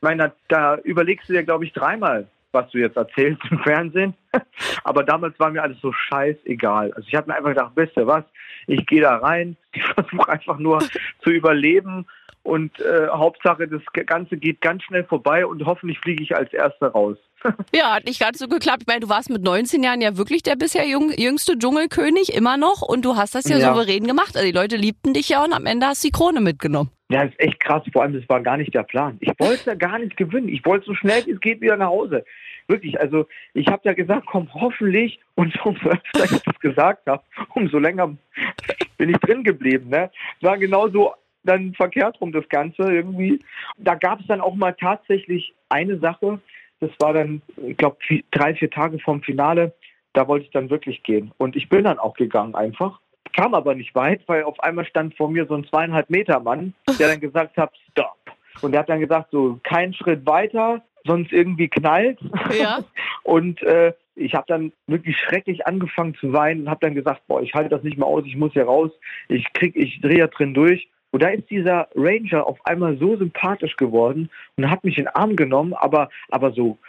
meine, 0.01 0.33
da, 0.49 0.75
da 0.75 0.77
überlegst 0.83 1.29
du 1.29 1.33
dir, 1.33 1.43
glaube 1.43 1.65
ich, 1.65 1.73
dreimal, 1.73 2.27
was 2.51 2.69
du 2.71 2.79
jetzt 2.79 2.97
erzählst 2.97 3.41
im 3.49 3.59
Fernsehen. 3.59 4.13
Aber 4.83 5.03
damals 5.03 5.39
war 5.39 5.49
mir 5.49 5.63
alles 5.63 5.79
so 5.81 5.91
scheißegal. 5.91 6.93
Also 6.93 7.07
ich 7.07 7.15
habe 7.15 7.29
mir 7.29 7.37
einfach 7.37 7.49
gedacht, 7.49 7.71
wisst 7.75 7.97
ihr 7.97 8.07
was, 8.07 8.23
ich 8.67 8.85
gehe 8.85 9.01
da 9.01 9.17
rein, 9.17 9.57
ich 9.73 9.83
versuche 9.83 10.29
einfach 10.29 10.59
nur 10.59 10.79
zu 11.21 11.29
überleben 11.29 12.05
und 12.43 12.77
äh, 12.81 13.07
Hauptsache, 13.07 13.67
das 13.67 13.81
Ganze 14.05 14.37
geht 14.37 14.61
ganz 14.61 14.83
schnell 14.83 15.05
vorbei 15.05 15.45
und 15.45 15.65
hoffentlich 15.65 15.99
fliege 15.99 16.23
ich 16.23 16.35
als 16.35 16.51
Erster 16.53 16.87
raus. 16.89 17.17
ja, 17.75 17.95
hat 17.95 18.05
nicht 18.05 18.19
ganz 18.19 18.39
so 18.39 18.47
geklappt. 18.47 18.81
Ich 18.81 18.87
meine, 18.87 19.01
du 19.01 19.09
warst 19.09 19.29
mit 19.29 19.43
19 19.43 19.83
Jahren 19.83 20.01
ja 20.01 20.17
wirklich 20.17 20.43
der 20.43 20.55
bisher 20.55 20.85
jüngste 20.85 21.57
Dschungelkönig, 21.57 22.33
immer 22.33 22.57
noch. 22.57 22.81
Und 22.81 23.05
du 23.05 23.15
hast 23.15 23.35
das 23.35 23.47
ja, 23.49 23.57
ja, 23.57 23.73
souverän 23.73 24.05
gemacht. 24.05 24.35
Also 24.35 24.45
die 24.45 24.53
Leute 24.53 24.75
liebten 24.75 25.13
dich 25.13 25.29
ja 25.29 25.43
und 25.43 25.53
am 25.53 25.65
Ende 25.65 25.87
hast 25.87 26.03
du 26.03 26.07
die 26.07 26.11
Krone 26.11 26.41
mitgenommen. 26.41 26.89
Ja, 27.09 27.23
das 27.23 27.31
ist 27.31 27.39
echt 27.39 27.59
krass. 27.59 27.83
Vor 27.91 28.01
allem, 28.01 28.13
das 28.13 28.27
war 28.27 28.41
gar 28.41 28.57
nicht 28.57 28.73
der 28.73 28.83
Plan. 28.83 29.17
Ich 29.19 29.31
wollte 29.39 29.71
ja 29.71 29.75
gar 29.75 29.99
nicht 29.99 30.17
gewinnen. 30.17 30.49
Ich 30.49 30.65
wollte 30.65 30.85
so 30.85 30.95
schnell 30.95 31.25
wie 31.25 31.31
es 31.31 31.39
geht 31.39 31.61
wieder 31.61 31.77
nach 31.77 31.87
Hause. 31.87 32.25
Wirklich, 32.67 32.99
also 32.99 33.27
ich 33.53 33.67
habe 33.67 33.81
ja 33.83 33.93
gesagt, 33.93 34.25
komm, 34.25 34.49
hoffentlich. 34.53 35.19
Und 35.35 35.53
umso 35.65 35.89
öfter 35.89 36.23
ich 36.23 36.43
das 36.43 36.59
gesagt 36.59 37.07
habe, 37.07 37.23
umso 37.55 37.77
länger 37.77 38.15
bin 38.97 39.09
ich 39.09 39.17
drin 39.17 39.43
geblieben. 39.43 39.89
Ne? 39.89 40.09
War 40.41 40.57
genauso 40.57 41.13
dann 41.43 41.73
verkehrt 41.73 42.19
rum 42.21 42.31
das 42.31 42.47
Ganze 42.49 42.83
irgendwie. 42.83 43.39
Da 43.77 43.95
gab 43.95 44.19
es 44.19 44.27
dann 44.27 44.41
auch 44.41 44.55
mal 44.55 44.73
tatsächlich 44.73 45.53
eine 45.69 45.99
Sache, 45.99 46.39
das 46.79 46.91
war 46.99 47.13
dann, 47.13 47.41
ich 47.65 47.77
glaube, 47.77 47.97
drei, 48.31 48.55
vier 48.55 48.69
Tage 48.69 48.99
vorm 48.99 49.21
Finale, 49.21 49.73
da 50.13 50.27
wollte 50.27 50.45
ich 50.45 50.51
dann 50.51 50.69
wirklich 50.69 51.01
gehen. 51.03 51.31
Und 51.37 51.55
ich 51.55 51.69
bin 51.69 51.85
dann 51.85 51.97
auch 51.97 52.15
gegangen 52.15 52.55
einfach, 52.55 52.99
kam 53.35 53.53
aber 53.53 53.73
nicht 53.73 53.95
weit, 53.95 54.21
weil 54.27 54.43
auf 54.43 54.59
einmal 54.59 54.85
stand 54.85 55.15
vor 55.15 55.29
mir 55.29 55.45
so 55.45 55.55
ein 55.55 55.65
zweieinhalb 55.65 56.09
Meter 56.09 56.39
Mann, 56.39 56.73
der 56.99 57.07
dann 57.07 57.19
gesagt 57.19 57.57
hat, 57.57 57.73
stopp. 57.91 58.17
Und 58.61 58.73
der 58.73 58.81
hat 58.81 58.89
dann 58.89 58.99
gesagt, 58.99 59.29
so, 59.31 59.59
kein 59.63 59.93
Schritt 59.93 60.25
weiter, 60.25 60.83
sonst 61.05 61.31
irgendwie 61.31 61.67
knallt. 61.67 62.19
Ja. 62.57 62.79
Und 63.23 63.61
äh, 63.63 63.93
ich 64.15 64.35
habe 64.35 64.45
dann 64.47 64.71
wirklich 64.87 65.17
schrecklich 65.17 65.65
angefangen 65.65 66.15
zu 66.15 66.33
weinen 66.33 66.61
und 66.61 66.69
habe 66.69 66.81
dann 66.81 66.93
gesagt, 66.93 67.23
boah, 67.27 67.41
ich 67.41 67.55
halte 67.55 67.69
das 67.69 67.81
nicht 67.81 67.97
mehr 67.97 68.07
aus, 68.07 68.23
ich 68.25 68.35
muss 68.35 68.53
hier 68.53 68.65
raus, 68.65 68.91
ich 69.27 69.51
krieg, 69.53 69.75
ich 69.75 70.01
drehe 70.01 70.19
ja 70.19 70.27
drin 70.27 70.53
durch. 70.53 70.87
Und 71.13 71.21
da 71.21 71.29
ist 71.29 71.47
dieser 71.51 71.87
Ranger 71.95 72.47
auf 72.47 72.57
einmal 72.65 72.97
so 72.97 73.15
sympathisch 73.15 73.75
geworden 73.77 74.31
und 74.57 74.71
hat 74.71 74.83
mich 74.83 74.97
in 74.97 75.03
den 75.03 75.15
Arm 75.15 75.35
genommen, 75.35 75.75
aber, 75.75 76.09
aber 76.31 76.51
so 76.53 76.79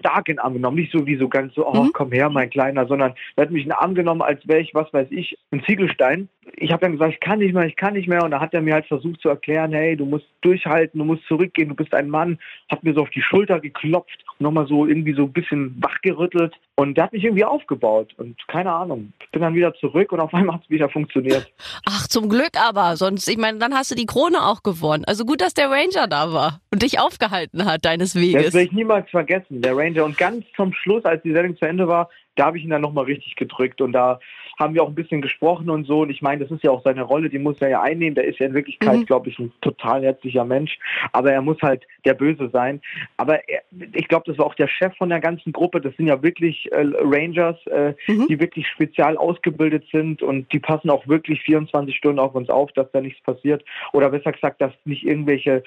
stark 0.00 0.28
in 0.28 0.34
den 0.34 0.40
Arm 0.40 0.54
genommen. 0.54 0.78
Nicht 0.78 0.90
so 0.90 1.06
wie 1.06 1.16
so 1.16 1.28
ganz 1.28 1.54
so, 1.54 1.64
oh, 1.64 1.84
mhm. 1.84 1.92
komm 1.92 2.10
her, 2.10 2.28
mein 2.28 2.50
Kleiner, 2.50 2.88
sondern 2.88 3.14
er 3.36 3.42
hat 3.42 3.52
mich 3.52 3.62
in 3.62 3.68
den 3.68 3.78
Arm 3.78 3.94
genommen, 3.94 4.20
als 4.20 4.46
wäre 4.48 4.58
ich, 4.58 4.74
was 4.74 4.92
weiß 4.92 5.06
ich, 5.12 5.38
ein 5.52 5.62
Ziegelstein. 5.62 6.28
Ich 6.60 6.72
habe 6.72 6.80
dann 6.80 6.92
gesagt, 6.92 7.14
ich 7.14 7.20
kann 7.20 7.38
nicht 7.38 7.54
mehr, 7.54 7.64
ich 7.64 7.76
kann 7.76 7.94
nicht 7.94 8.08
mehr. 8.08 8.24
Und 8.24 8.32
da 8.32 8.40
hat 8.40 8.54
er 8.54 8.60
mir 8.60 8.74
halt 8.74 8.86
versucht 8.86 9.20
zu 9.20 9.28
erklären, 9.28 9.72
hey, 9.72 9.96
du 9.96 10.04
musst 10.04 10.26
durchhalten, 10.40 10.98
du 10.98 11.04
musst 11.04 11.24
zurückgehen, 11.26 11.68
du 11.68 11.74
bist 11.74 11.94
ein 11.94 12.08
Mann. 12.08 12.38
Hat 12.68 12.82
mir 12.82 12.94
so 12.94 13.02
auf 13.02 13.10
die 13.10 13.22
Schulter 13.22 13.60
geklopft, 13.60 14.24
nochmal 14.38 14.66
so 14.66 14.86
irgendwie 14.86 15.14
so 15.14 15.24
ein 15.24 15.32
bisschen 15.32 15.76
wachgerüttelt. 15.80 16.54
Und 16.74 16.96
der 16.96 17.04
hat 17.04 17.12
mich 17.12 17.24
irgendwie 17.24 17.44
aufgebaut. 17.44 18.14
Und 18.18 18.36
keine 18.48 18.72
Ahnung, 18.72 19.12
bin 19.32 19.42
dann 19.42 19.54
wieder 19.54 19.74
zurück 19.74 20.12
und 20.12 20.20
auf 20.20 20.32
einmal 20.34 20.56
hat 20.56 20.64
es 20.64 20.70
wieder 20.70 20.88
funktioniert. 20.88 21.50
Ach, 21.86 22.06
zum 22.06 22.28
Glück 22.28 22.52
aber. 22.56 22.96
Sonst, 22.96 23.28
ich 23.28 23.38
meine, 23.38 23.58
dann 23.58 23.74
hast 23.74 23.90
du 23.90 23.94
die 23.94 24.06
Krone 24.06 24.44
auch 24.44 24.62
gewonnen. 24.62 25.04
Also 25.06 25.24
gut, 25.24 25.40
dass 25.40 25.54
der 25.54 25.70
Ranger 25.70 26.06
da 26.08 26.32
war 26.32 26.60
und 26.70 26.82
dich 26.82 27.00
aufgehalten 27.00 27.64
hat, 27.64 27.84
deines 27.84 28.14
Weges. 28.14 28.44
Das 28.46 28.54
werde 28.54 28.66
ich 28.66 28.72
niemals 28.72 29.08
vergessen, 29.10 29.62
der 29.62 29.76
Ranger. 29.76 30.04
Und 30.04 30.18
ganz 30.18 30.44
zum 30.56 30.72
Schluss, 30.72 31.04
als 31.04 31.22
die 31.22 31.32
Sendung 31.32 31.56
zu 31.56 31.64
Ende 31.64 31.88
war, 31.88 32.08
da 32.38 32.46
habe 32.46 32.58
ich 32.58 32.64
ihn 32.64 32.70
dann 32.70 32.82
nochmal 32.82 33.04
richtig 33.04 33.36
gedrückt 33.36 33.80
und 33.80 33.92
da 33.92 34.20
haben 34.58 34.74
wir 34.74 34.82
auch 34.82 34.88
ein 34.88 34.94
bisschen 34.94 35.22
gesprochen 35.22 35.70
und 35.70 35.86
so. 35.86 36.00
Und 36.00 36.10
ich 36.10 36.20
meine, 36.20 36.42
das 36.42 36.50
ist 36.50 36.64
ja 36.64 36.70
auch 36.70 36.82
seine 36.82 37.02
Rolle, 37.02 37.28
die 37.28 37.38
muss 37.38 37.60
er 37.60 37.68
ja 37.68 37.82
einnehmen. 37.82 38.16
Der 38.16 38.24
ist 38.24 38.40
ja 38.40 38.46
in 38.46 38.54
Wirklichkeit, 38.54 38.98
mhm. 38.98 39.06
glaube 39.06 39.28
ich, 39.28 39.38
ein 39.38 39.52
total 39.60 40.02
herzlicher 40.02 40.44
Mensch. 40.44 40.78
Aber 41.12 41.32
er 41.32 41.42
muss 41.42 41.62
halt 41.62 41.86
der 42.04 42.14
Böse 42.14 42.50
sein. 42.52 42.80
Aber 43.16 43.48
er, 43.48 43.62
ich 43.94 44.08
glaube, 44.08 44.24
das 44.26 44.38
war 44.38 44.46
auch 44.46 44.54
der 44.54 44.66
Chef 44.66 44.96
von 44.96 45.10
der 45.10 45.20
ganzen 45.20 45.52
Gruppe. 45.52 45.80
Das 45.80 45.96
sind 45.96 46.08
ja 46.08 46.22
wirklich 46.22 46.70
äh, 46.72 46.84
Rangers, 47.00 47.56
äh, 47.66 47.94
mhm. 48.08 48.26
die 48.28 48.40
wirklich 48.40 48.66
spezial 48.66 49.16
ausgebildet 49.16 49.84
sind 49.92 50.22
und 50.22 50.52
die 50.52 50.58
passen 50.58 50.90
auch 50.90 51.06
wirklich 51.06 51.40
24 51.42 51.96
Stunden 51.96 52.18
auf 52.18 52.34
uns 52.34 52.50
auf, 52.50 52.72
dass 52.72 52.90
da 52.90 53.00
nichts 53.00 53.22
passiert. 53.22 53.64
Oder 53.92 54.10
besser 54.10 54.32
gesagt, 54.32 54.60
dass 54.60 54.72
nicht 54.84 55.04
irgendwelche 55.04 55.62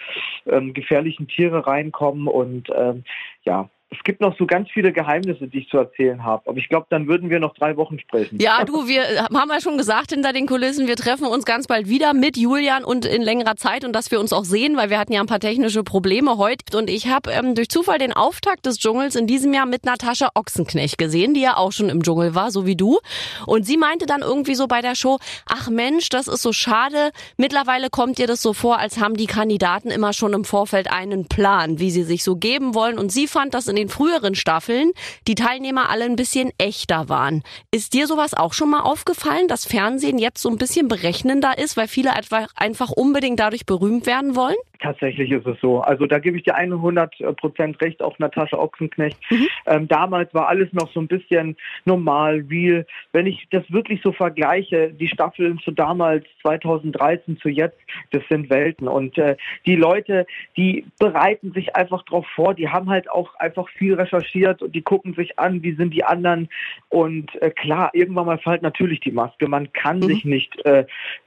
ähm, 0.48 0.74
gefährlichen 0.74 1.30
Tiere 1.30 1.66
reinkommen. 1.66 2.28
Und 2.28 2.70
ähm, 2.76 3.06
ja, 3.44 3.70
es 3.94 4.06
gibt 4.06 4.22
noch 4.22 4.38
so 4.38 4.46
ganz 4.46 4.70
viele 4.72 4.94
Geheimnisse, 4.94 5.48
die 5.50 5.60
ich 5.60 5.70
zu 5.70 5.78
erzählen 5.78 6.24
habe. 6.24 6.50
Aber 6.50 6.58
ich 6.58 6.70
glaube, 6.70 6.88
dann 6.90 7.08
würden 7.08 7.30
wir 7.30 7.40
noch 7.42 7.54
drei 7.54 7.76
Wochen 7.76 8.00
sprechen. 8.00 8.38
Ja, 8.40 8.64
du, 8.64 8.88
wir 8.88 9.04
haben 9.04 9.52
ja 9.52 9.60
schon 9.60 9.78
gesagt 9.78 10.12
hinter 10.12 10.32
den 10.32 10.48
Kulissen, 10.48 10.88
wir 10.88 10.96
treffen 10.96 11.28
uns 11.28 11.44
ganz 11.44 11.68
bald 11.68 11.90
wieder 11.90 12.14
mit 12.14 12.38
Julian 12.38 12.86
und 12.86 13.06
in 13.06 13.22
längerer 13.22 13.58
Zeit 13.58 13.84
und 13.84 13.94
dass 13.94 14.10
wir 14.10 14.22
uns 14.22 14.32
auch 14.32 14.46
sehen, 14.46 14.78
weil 14.78 14.90
wir 14.90 14.98
hatten 14.98 15.12
ja 15.12 15.20
ein 15.20 15.28
paar 15.28 15.42
technische 15.42 15.84
Probleme 15.84 16.38
heute. 16.38 16.78
Und 16.78 16.90
ich 16.90 17.10
habe 17.10 17.32
ähm, 17.32 17.54
durch 17.54 17.68
Zufall 17.68 17.98
den 17.98 18.14
Auftakt 18.14 18.66
des 18.66 18.80
Dschungels 18.80 19.18
in 19.18 19.28
diesem 19.28 19.54
Jahr 19.54 19.66
mit 19.66 19.86
Natascha 19.86 20.30
Ochsenknecht 20.36 20.98
gesehen, 20.98 21.34
die 21.34 21.42
ja 21.42 21.58
auch 21.58 21.74
schon 21.74 21.90
im 21.90 22.02
Dschungel 22.02 22.34
war, 22.34 22.50
so 22.50 22.66
wie 22.66 22.78
du. 22.78 23.00
Und 23.46 23.66
sie 23.66 23.76
meinte 23.76 24.06
dann 24.06 24.22
irgendwie 24.22 24.56
so 24.56 24.68
bei 24.68 24.82
der 24.82 24.96
Show, 24.96 25.20
ach 25.48 25.70
Mensch, 25.70 26.08
das 26.08 26.30
ist 26.30 26.42
so 26.42 26.54
schade. 26.54 27.12
Mittlerweile 27.36 27.90
kommt 27.90 28.20
ihr 28.20 28.28
das 28.28 28.42
so 28.42 28.54
vor, 28.54 28.80
als 28.80 29.02
haben 29.02 29.16
die 29.16 29.28
Kandidaten 29.28 29.90
immer 29.90 30.14
schon 30.14 30.32
im 30.32 30.46
Vorfeld 30.46 30.90
einen 30.90 31.28
Plan, 31.28 31.80
wie 31.80 31.92
sie 31.92 32.04
sich 32.04 32.24
so 32.24 32.38
geben 32.38 32.74
wollen. 32.74 32.98
Und 32.98 33.12
sie 33.12 33.28
fand 33.28 33.54
das 33.54 33.68
in 33.68 33.76
den 33.76 33.81
früheren 33.90 34.36
Staffeln 34.36 34.92
die 35.28 35.36
Teilnehmer 35.36 35.90
alle 35.90 36.06
ein 36.06 36.16
bisschen 36.16 36.52
echter 36.58 37.10
waren. 37.10 37.44
Ist 37.72 37.94
dir 37.94 38.08
sowas 38.08 38.34
auch 38.34 38.54
schon 38.54 38.70
mal 38.70 38.82
aufgefallen, 38.82 39.48
dass 39.48 39.66
Fernsehen 39.66 40.18
jetzt 40.18 40.42
so 40.42 40.50
ein 40.50 40.58
bisschen 40.58 40.88
berechnender 40.88 41.58
ist, 41.58 41.78
weil 41.78 41.88
viele 41.88 42.14
einfach 42.14 42.92
unbedingt 42.92 43.40
dadurch 43.40 43.66
berühmt 43.66 44.06
werden 44.06 44.36
wollen? 44.36 44.56
Tatsächlich 44.82 45.32
ist 45.32 45.46
es 45.46 45.60
so. 45.62 45.82
Also 45.82 46.08
da 46.08 46.18
gebe 46.18 46.38
ich 46.38 46.44
dir 46.44 46.56
100 46.56 47.16
Prozent 47.38 47.80
recht, 47.82 48.02
auch 48.02 48.18
Natascha 48.18 48.58
Ochsenknecht. 48.58 49.18
Mhm. 49.30 49.48
Ähm, 49.68 49.88
damals 49.88 50.34
war 50.34 50.48
alles 50.48 50.74
noch 50.74 50.92
so 50.92 51.00
ein 51.00 51.08
bisschen 51.08 51.56
normal, 51.86 52.44
real. 52.50 52.88
Wenn 53.12 53.28
ich 53.28 53.48
das 53.52 53.64
wirklich 53.72 54.02
so 54.02 54.12
vergleiche, 54.12 54.92
die 54.92 55.08
Staffeln 55.08 55.60
zu 55.60 55.70
damals, 55.70 56.26
2013 56.42 57.38
zu 57.38 57.50
jetzt, 57.50 57.78
das 58.10 58.24
sind 58.28 58.50
Welten. 58.50 58.88
Und 58.88 59.20
äh, 59.20 59.38
die 59.68 59.76
Leute, 59.76 60.26
die 60.58 60.86
bereiten 60.98 61.52
sich 61.54 61.76
einfach 61.76 62.04
drauf 62.04 62.26
vor, 62.36 62.56
die 62.56 62.70
haben 62.70 62.90
halt 62.90 63.08
auch 63.10 63.36
einfach 63.36 63.70
viel 63.70 63.94
recherchiert 63.94 64.64
und 64.64 64.74
die 64.74 64.82
gucken 64.82 65.14
sich 65.14 65.38
an, 65.38 65.62
wie 65.62 65.74
sind 65.74 65.94
die 65.94 66.04
anderen. 66.04 66.50
Und 66.90 67.40
äh, 67.42 67.52
klar, 67.52 67.92
irgendwann 67.94 68.26
mal 68.26 68.40
fällt 68.40 68.64
natürlich 68.64 69.00
die 69.02 69.12
Maske. 69.12 69.48
Man 69.48 69.72
kann 69.74 70.00
mhm. 70.00 70.04
sich 70.04 70.26
nicht 70.26 70.66
äh, 70.66 70.86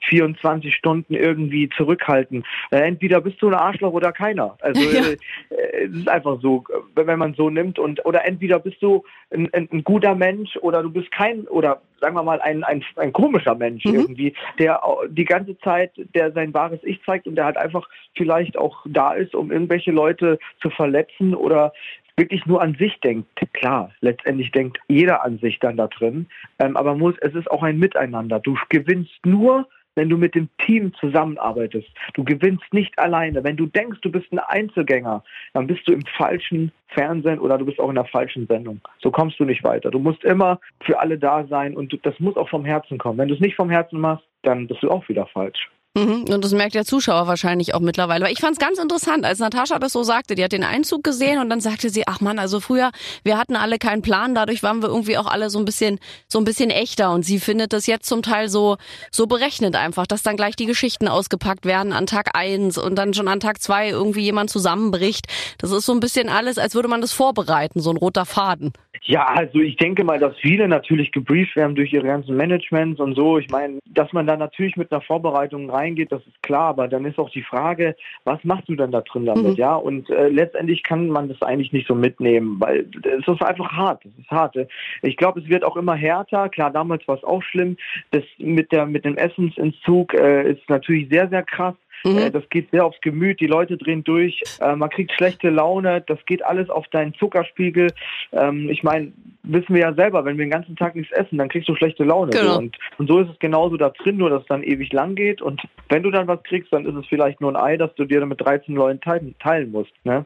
24 0.09 0.75
Stunden 0.75 1.15
irgendwie 1.15 1.69
zurückhalten. 1.69 2.45
Äh, 2.73 2.79
entweder 2.79 3.21
bist 3.21 3.41
du 3.41 3.44
so 3.45 3.51
ein 3.51 3.55
Arschloch 3.55 3.93
oder 3.93 4.13
keiner. 4.13 4.57
Also 4.61 4.81
ja. 4.91 5.03
äh, 5.03 5.85
es 5.85 5.97
ist 5.97 6.09
einfach 6.09 6.41
so, 6.41 6.65
wenn 6.95 7.19
man 7.19 7.35
so 7.35 7.51
nimmt 7.51 7.79
und 7.79 8.05
oder 8.07 8.25
entweder 8.25 8.59
bist 8.59 8.83
du 8.83 9.05
ein, 9.31 9.53
ein, 9.53 9.69
ein, 9.71 9.85
guter 9.85 10.15
Mensch 10.15 10.57
oder 10.57 10.83
du 10.83 10.91
bist 10.91 11.11
kein 11.13 11.47
oder 11.49 11.83
sagen 12.01 12.17
wir 12.17 12.23
mal 12.23 12.41
ein, 12.41 12.65
ein, 12.65 12.83
ein 12.97 13.13
komischer 13.13 13.55
Mensch 13.55 13.85
mhm. 13.85 13.95
irgendwie, 13.95 14.35
der 14.59 14.81
die 15.09 15.25
ganze 15.25 15.59
Zeit 15.59 15.93
der 16.15 16.33
sein 16.33 16.55
wahres 16.55 16.81
Ich 16.85 17.03
zeigt 17.05 17.27
und 17.27 17.37
der 17.37 17.45
halt 17.45 17.59
einfach 17.59 17.89
vielleicht 18.17 18.57
auch 18.57 18.85
da 18.87 19.13
ist, 19.13 19.35
um 19.35 19.53
irgendwelche 19.53 19.93
Leute 19.93 20.39
zu 20.63 20.71
verletzen 20.71 21.35
oder 21.35 21.73
wirklich 22.17 22.47
nur 22.47 22.63
an 22.63 22.77
sich 22.79 22.99
denkt, 23.01 23.29
klar, 23.53 23.91
letztendlich 24.01 24.53
denkt 24.53 24.79
jeder 24.89 25.25
an 25.25 25.39
sich 25.39 25.59
dann 25.59 25.77
da 25.77 25.89
drin, 25.89 26.29
ähm, 26.61 26.77
aber 26.77 26.95
muss, 26.95 27.17
es 27.21 27.35
ist 27.35 27.51
auch 27.51 27.63
ein 27.63 27.79
Miteinander. 27.79 28.39
Du 28.39 28.57
gewinnst 28.69 29.27
nur, 29.27 29.67
wenn 29.95 30.09
du 30.09 30.17
mit 30.17 30.35
dem 30.35 30.49
Team 30.59 30.93
zusammenarbeitest. 30.95 31.89
Du 32.15 32.25
gewinnst 32.25 32.73
nicht 32.73 32.99
alleine. 32.99 33.45
Wenn 33.45 33.57
du 33.57 33.67
denkst, 33.67 34.01
du 34.03 34.11
bist 34.11 34.31
ein 34.33 34.39
Einzelgänger, 34.39 35.23
dann 35.53 35.67
bist 35.67 35.87
du 35.87 35.93
im 35.93 36.05
falschen 36.17 36.73
Fernsehen 36.89 37.39
oder 37.39 37.59
du 37.59 37.67
bist 37.67 37.81
auch 37.81 37.89
in 37.89 37.95
der 37.97 38.05
falschen 38.05 38.47
Sendung. 38.47 38.81
So 39.01 39.11
kommst 39.11 39.39
du 39.39 39.45
nicht 39.45 39.65
weiter. 39.65 39.91
Du 39.91 39.99
musst 39.99 40.25
immer 40.25 40.61
für 40.81 40.99
alle 40.99 41.19
da 41.19 41.47
sein 41.47 41.77
und 41.77 41.99
das 42.05 42.19
muss 42.21 42.37
auch 42.37 42.49
vom 42.49 42.65
Herzen 42.65 42.99
kommen. 42.99 43.19
Wenn 43.19 43.29
du 43.29 43.35
es 43.35 43.41
nicht 43.41 43.57
vom 43.57 43.71
Herzen 43.71 44.01
machst, 44.01 44.27
dann 44.43 44.67
bist 44.67 44.83
du 44.83 44.91
auch 44.91 45.09
wieder 45.09 45.27
falsch. 45.27 45.71
Mhm, 45.97 46.25
und 46.29 46.45
das 46.45 46.51
merkt 46.51 46.75
der 46.75 46.85
Zuschauer 46.85 47.29
wahrscheinlich 47.29 47.73
auch 47.73 47.81
mittlerweile. 47.81 48.25
Aber 48.25 48.33
ich 48.33 48.41
fand 48.41 48.55
es 48.55 48.59
ganz 48.59 48.81
interessant, 48.81 49.25
als 49.25 49.39
Natascha 49.39 49.79
das 49.79 49.93
so 49.93 50.03
sagte. 50.03 50.35
Die 50.35 50.43
hat 50.43 50.51
den 50.51 50.65
Einzug 50.65 51.05
gesehen 51.05 51.39
und 51.39 51.49
dann 51.49 51.61
sagte 51.61 51.89
sie, 51.89 52.09
ach 52.09 52.21
man, 52.21 52.41
also 52.41 52.59
früher, 52.59 52.91
wir 53.23 53.39
hatten 53.39 53.55
alle 53.55 53.79
keinen 53.79 54.03
Plan, 54.03 54.35
dadurch 54.35 54.65
waren 54.65 54.83
wir 54.83 54.89
irgendwie 54.89 55.17
auch 55.17 55.27
alle 55.27 55.51
so 55.51 55.61
ein 55.61 55.65
bisschen, 55.65 56.01
so 56.27 56.39
ein 56.39 56.45
bisschen 56.45 56.71
echter. 56.71 57.13
Und 57.13 57.25
sie 57.25 57.39
findet 57.39 57.73
das 57.73 57.87
jetzt 57.87 58.09
zum 58.09 58.23
Teil 58.23 58.49
so, 58.49 58.77
so 59.13 59.29
berechnet 59.29 59.77
einfach, 59.77 60.09
dass 60.09 60.25
dann 60.25 60.37
gleich 60.37 60.57
die 60.57 60.67
Geschichten 60.67 61.07
ausgepackt 61.07 61.65
werden 61.65 61.93
an 61.93 62.07
Tag 62.07 62.37
eins 62.37 62.77
und 62.77 62.97
dann 62.97 63.15
schon 63.15 63.29
an 63.29 63.39
Tag 63.39 63.63
zwei 63.63 63.91
irgendwie 63.91 64.23
jemand 64.23 64.51
zusammenbricht. 64.51 65.27
Das 65.59 65.71
ist 65.71 65.87
so 65.87 65.93
ein 65.93 66.01
bisschen 66.01 66.29
alles, 66.29 66.59
als 66.59 66.75
würde 66.75 66.89
man 66.89 67.03
das 67.03 67.13
vorbereiten, 67.13 67.81
so 67.81 67.91
ein 67.91 67.97
roter 67.97 68.27
Faden. 68.27 68.73
Ja, 69.03 69.27
also 69.27 69.59
ich 69.59 69.77
denke 69.77 70.05
mal, 70.05 70.19
dass 70.19 70.37
viele 70.39 70.69
natürlich 70.69 71.13
gebrieft 71.13 71.57
werden 71.57 71.75
durch 71.75 71.93
ihre 71.93 72.07
ganzen 72.07 72.37
Managements 72.37 73.01
und 73.01 73.15
so. 73.15 73.39
Ich 73.39 73.51
meine, 73.51 73.79
dass 73.87 74.13
man 74.13 74.27
da 74.27 74.37
natürlich 74.37 74.77
mit 74.77 74.91
einer 74.91 75.01
Vorbereitung 75.01 75.69
reingeht, 75.69 76.13
das 76.13 76.27
ist 76.27 76.43
klar, 76.43 76.69
aber 76.69 76.89
dann 76.89 77.05
ist 77.05 77.19
auch 77.19 77.31
die 77.31 77.43
Frage, 77.43 77.97
was 78.25 78.43
machst 78.45 78.69
du 78.69 78.77
denn 78.77 78.93
da 78.93 79.03
drin 79.03 79.27
damit, 79.27 79.45
mhm. 79.45 79.55
ja? 79.55 79.75
Und 79.75 80.09
äh, 80.11 80.29
letztendlich 80.29 80.83
kann 80.83 81.09
man 81.09 81.29
das 81.29 81.43
eigentlich 81.43 81.73
nicht 81.73 81.87
so 81.87 81.95
mitnehmen, 81.95 82.57
weil 82.61 82.87
es 83.03 83.27
ist 83.27 83.43
einfach 83.43 83.71
hart, 83.73 84.05
es 84.05 84.19
ist 84.19 84.31
hart. 84.31 84.57
Ich 85.03 85.17
glaube, 85.17 85.41
es 85.41 85.49
wird 85.49 85.65
auch 85.65 85.77
immer 85.77 85.95
härter. 85.95 86.49
Klar, 86.49 86.71
damals 86.71 87.07
war 87.09 87.17
es 87.17 87.25
auch 87.25 87.43
schlimm. 87.43 87.77
Das 88.13 88.23
mit 88.39 88.73
der 88.73 88.87
mit 88.87 89.05
dem 89.05 89.17
Essensentzug 89.17 90.15
äh, 90.15 90.53
ist 90.53 90.69
natürlich 90.69 91.09
sehr, 91.09 91.29
sehr 91.29 91.43
krass. 91.43 91.75
Mhm. 92.05 92.19
Äh, 92.19 92.31
das 92.31 92.49
geht 92.51 92.71
sehr 92.71 92.85
aufs 92.85 93.01
Gemüt, 93.01 93.41
die 93.41 93.47
Leute 93.47 93.77
drehen 93.77 94.05
durch, 94.05 94.43
äh, 94.61 94.77
man 94.77 94.91
kriegt 94.91 95.13
schlechte 95.13 95.51
Laune, 95.51 96.03
das 96.07 96.19
geht 96.27 96.45
alles 96.45 96.71
auf 96.71 96.87
deinen 96.89 97.15
Zuckerspiegel. 97.15 97.93
Ähm, 98.33 98.69
ich 98.69 98.83
meine, 98.83 99.13
wissen 99.43 99.75
wir 99.75 99.83
ja 99.83 99.95
selber, 99.95 100.25
wenn 100.25 100.37
wir 100.37 100.45
den 100.45 100.51
ganzen 100.51 100.77
Tag 100.77 100.95
nichts 100.95 101.13
essen, 101.13 101.39
dann 101.39 101.49
kriegst 101.49 101.69
du 101.69 101.75
schlechte 101.75 102.05
Laune. 102.05 102.31
Genau. 102.31 102.59
Und, 102.59 102.77
und, 102.99 103.09
so 103.09 103.21
ist 103.21 103.31
es 103.31 103.39
genauso 103.39 103.77
da 103.77 103.91
drin, 103.91 104.19
nur 104.19 104.31
dass 104.31 104.43
es 104.43 104.49
dann 104.49 104.63
ewig 104.63 104.93
lang 104.93 105.15
geht. 105.15 105.43
Und 105.43 105.63
wenn 105.89 106.03
du 106.03 106.11
dann 106.11 106.29
was 106.29 106.43
kriegst, 106.43 106.73
dann 106.73 106.87
ist 106.87 106.95
es 106.95 107.07
vielleicht 107.07 107.41
nur 107.41 107.51
ein 107.51 107.57
Ei, 107.57 107.77
das 107.77 107.95
du 107.95 108.05
dir 108.05 108.21
dann 108.21 108.29
mit 108.29 108.41
13 108.41 108.75
Leuten 108.75 109.01
teilen, 109.01 109.35
teilen 109.39 109.71
musst. 109.71 109.93
Ne? 110.05 110.25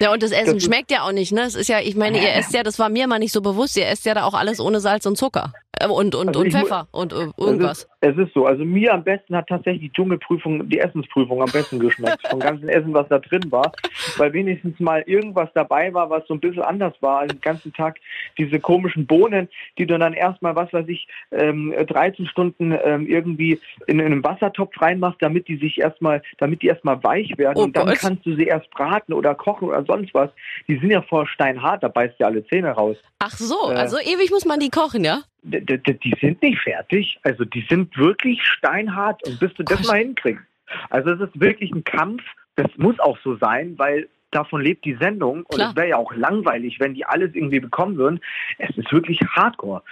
Ja, 0.00 0.12
und 0.12 0.22
das 0.22 0.32
Essen 0.32 0.54
das 0.54 0.64
schmeckt 0.64 0.90
ja 0.90 1.02
auch 1.02 1.12
nicht, 1.12 1.32
ne? 1.32 1.42
Es 1.42 1.54
ist 1.54 1.68
ja, 1.68 1.80
ich 1.80 1.96
meine, 1.96 2.18
ihr 2.18 2.32
esst 2.34 2.54
ja, 2.54 2.62
das 2.62 2.78
war 2.78 2.88
mir 2.88 3.06
mal 3.06 3.18
nicht 3.18 3.32
so 3.32 3.40
bewusst, 3.40 3.76
ihr 3.76 3.86
esst 3.86 4.04
ja 4.06 4.14
da 4.14 4.24
auch 4.24 4.34
alles 4.34 4.60
ohne 4.60 4.80
Salz 4.80 5.06
und 5.06 5.16
Zucker. 5.16 5.52
Äh, 5.78 5.86
und, 5.86 6.14
und, 6.14 6.28
also 6.28 6.40
und 6.40 6.52
Pfeffer 6.52 6.88
und 6.90 7.12
uh, 7.12 7.32
irgendwas. 7.36 7.88
Es 8.00 8.10
ist, 8.10 8.18
es 8.18 8.26
ist, 8.26 8.34
so. 8.34 8.46
Also 8.46 8.64
mir 8.64 8.92
am 8.92 9.04
besten 9.04 9.36
hat 9.36 9.48
tatsächlich 9.48 9.82
die 9.82 9.92
Dschungelprüfung, 9.92 10.68
die 10.68 10.78
Essensprüfung 10.78 11.40
am 11.42 11.50
besten 11.50 11.78
geschmeckt. 11.78 12.26
Vom 12.28 12.40
ganzen 12.40 12.68
Essen, 12.68 12.92
was 12.92 13.08
da 13.08 13.18
drin 13.18 13.50
war. 13.50 13.72
Weil 14.16 14.32
wenigstens 14.32 14.78
mal 14.80 15.02
irgendwas 15.06 15.48
dabei 15.54 15.92
war, 15.94 16.10
was 16.10 16.26
so 16.26 16.34
ein 16.34 16.40
bisschen 16.40 16.62
anders 16.62 16.94
war. 17.00 17.20
Also 17.20 17.34
den 17.34 17.40
ganzen 17.40 17.72
Tag 17.72 17.98
diese 18.36 18.60
komischen 18.60 19.06
Bohnen, 19.06 19.48
die 19.78 19.86
du 19.86 19.98
dann 19.98 20.12
erstmal, 20.12 20.54
was 20.54 20.72
weiß 20.72 20.86
ich, 20.88 21.08
ähm, 21.32 21.74
13 21.86 22.26
Stunden 22.26 22.76
ähm, 22.84 23.06
irgendwie 23.06 23.60
in, 23.86 24.00
in 24.00 24.06
einen 24.06 24.24
Wassertopf 24.24 24.80
reinmachst, 24.80 25.22
damit 25.22 25.48
die 25.48 25.56
sich 25.56 25.78
erstmal, 25.78 26.22
damit 26.38 26.62
die 26.62 26.66
erstmal 26.66 27.02
weich 27.02 27.38
werden. 27.38 27.58
Oh 27.58 27.64
und 27.64 27.76
dann 27.76 27.86
Gott. 27.86 27.98
kannst 27.98 28.26
du 28.26 28.34
sie 28.34 28.44
erst 28.44 28.70
braten 28.70 29.12
oder 29.12 29.34
kochen 29.34 29.68
oder 29.68 29.84
sonst 29.84 30.12
was. 30.14 30.30
Die 30.68 30.78
sind 30.78 30.90
ja 30.90 31.02
voll 31.02 31.26
steinhart, 31.26 31.82
da 31.82 31.88
beißt 31.88 32.16
ja 32.18 32.26
alle 32.26 32.46
Zähne 32.46 32.70
raus. 32.70 32.96
Ach 33.18 33.36
so, 33.36 33.70
äh, 33.70 33.74
also 33.74 33.98
ewig 33.98 34.30
muss 34.30 34.44
man 34.44 34.60
die 34.60 34.70
kochen, 34.70 35.04
ja? 35.04 35.20
Die, 35.42 36.14
sind 36.20 36.42
nicht 36.42 36.60
fertig. 36.60 37.18
Also 37.22 37.44
die 37.44 37.64
sind 37.68 37.96
wirklich 37.96 38.42
steinhart 38.42 39.26
und 39.26 39.40
bis 39.40 39.52
du 39.54 39.62
das 39.62 39.86
mal 39.86 39.98
hinkriegst. 39.98 40.44
Also 40.90 41.10
es 41.10 41.20
ist 41.20 41.40
wirklich 41.40 41.70
ein 41.72 41.84
Kampf. 41.84 42.22
Das 42.56 42.68
muss 42.76 42.98
auch 43.00 43.18
so 43.24 43.36
sein, 43.36 43.78
weil 43.78 44.08
davon 44.30 44.60
lebt 44.60 44.84
die 44.84 44.94
Sendung. 44.94 45.44
Und 45.46 45.60
es 45.60 45.76
wäre 45.76 45.88
ja 45.88 45.96
auch 45.96 46.12
langweilig, 46.14 46.78
wenn 46.80 46.94
die 46.94 47.04
alles 47.04 47.34
irgendwie 47.34 47.60
bekommen 47.60 47.96
würden. 47.96 48.20
Es 48.58 48.76
ist 48.76 48.92
wirklich 48.92 49.20
hardcore. 49.20 49.82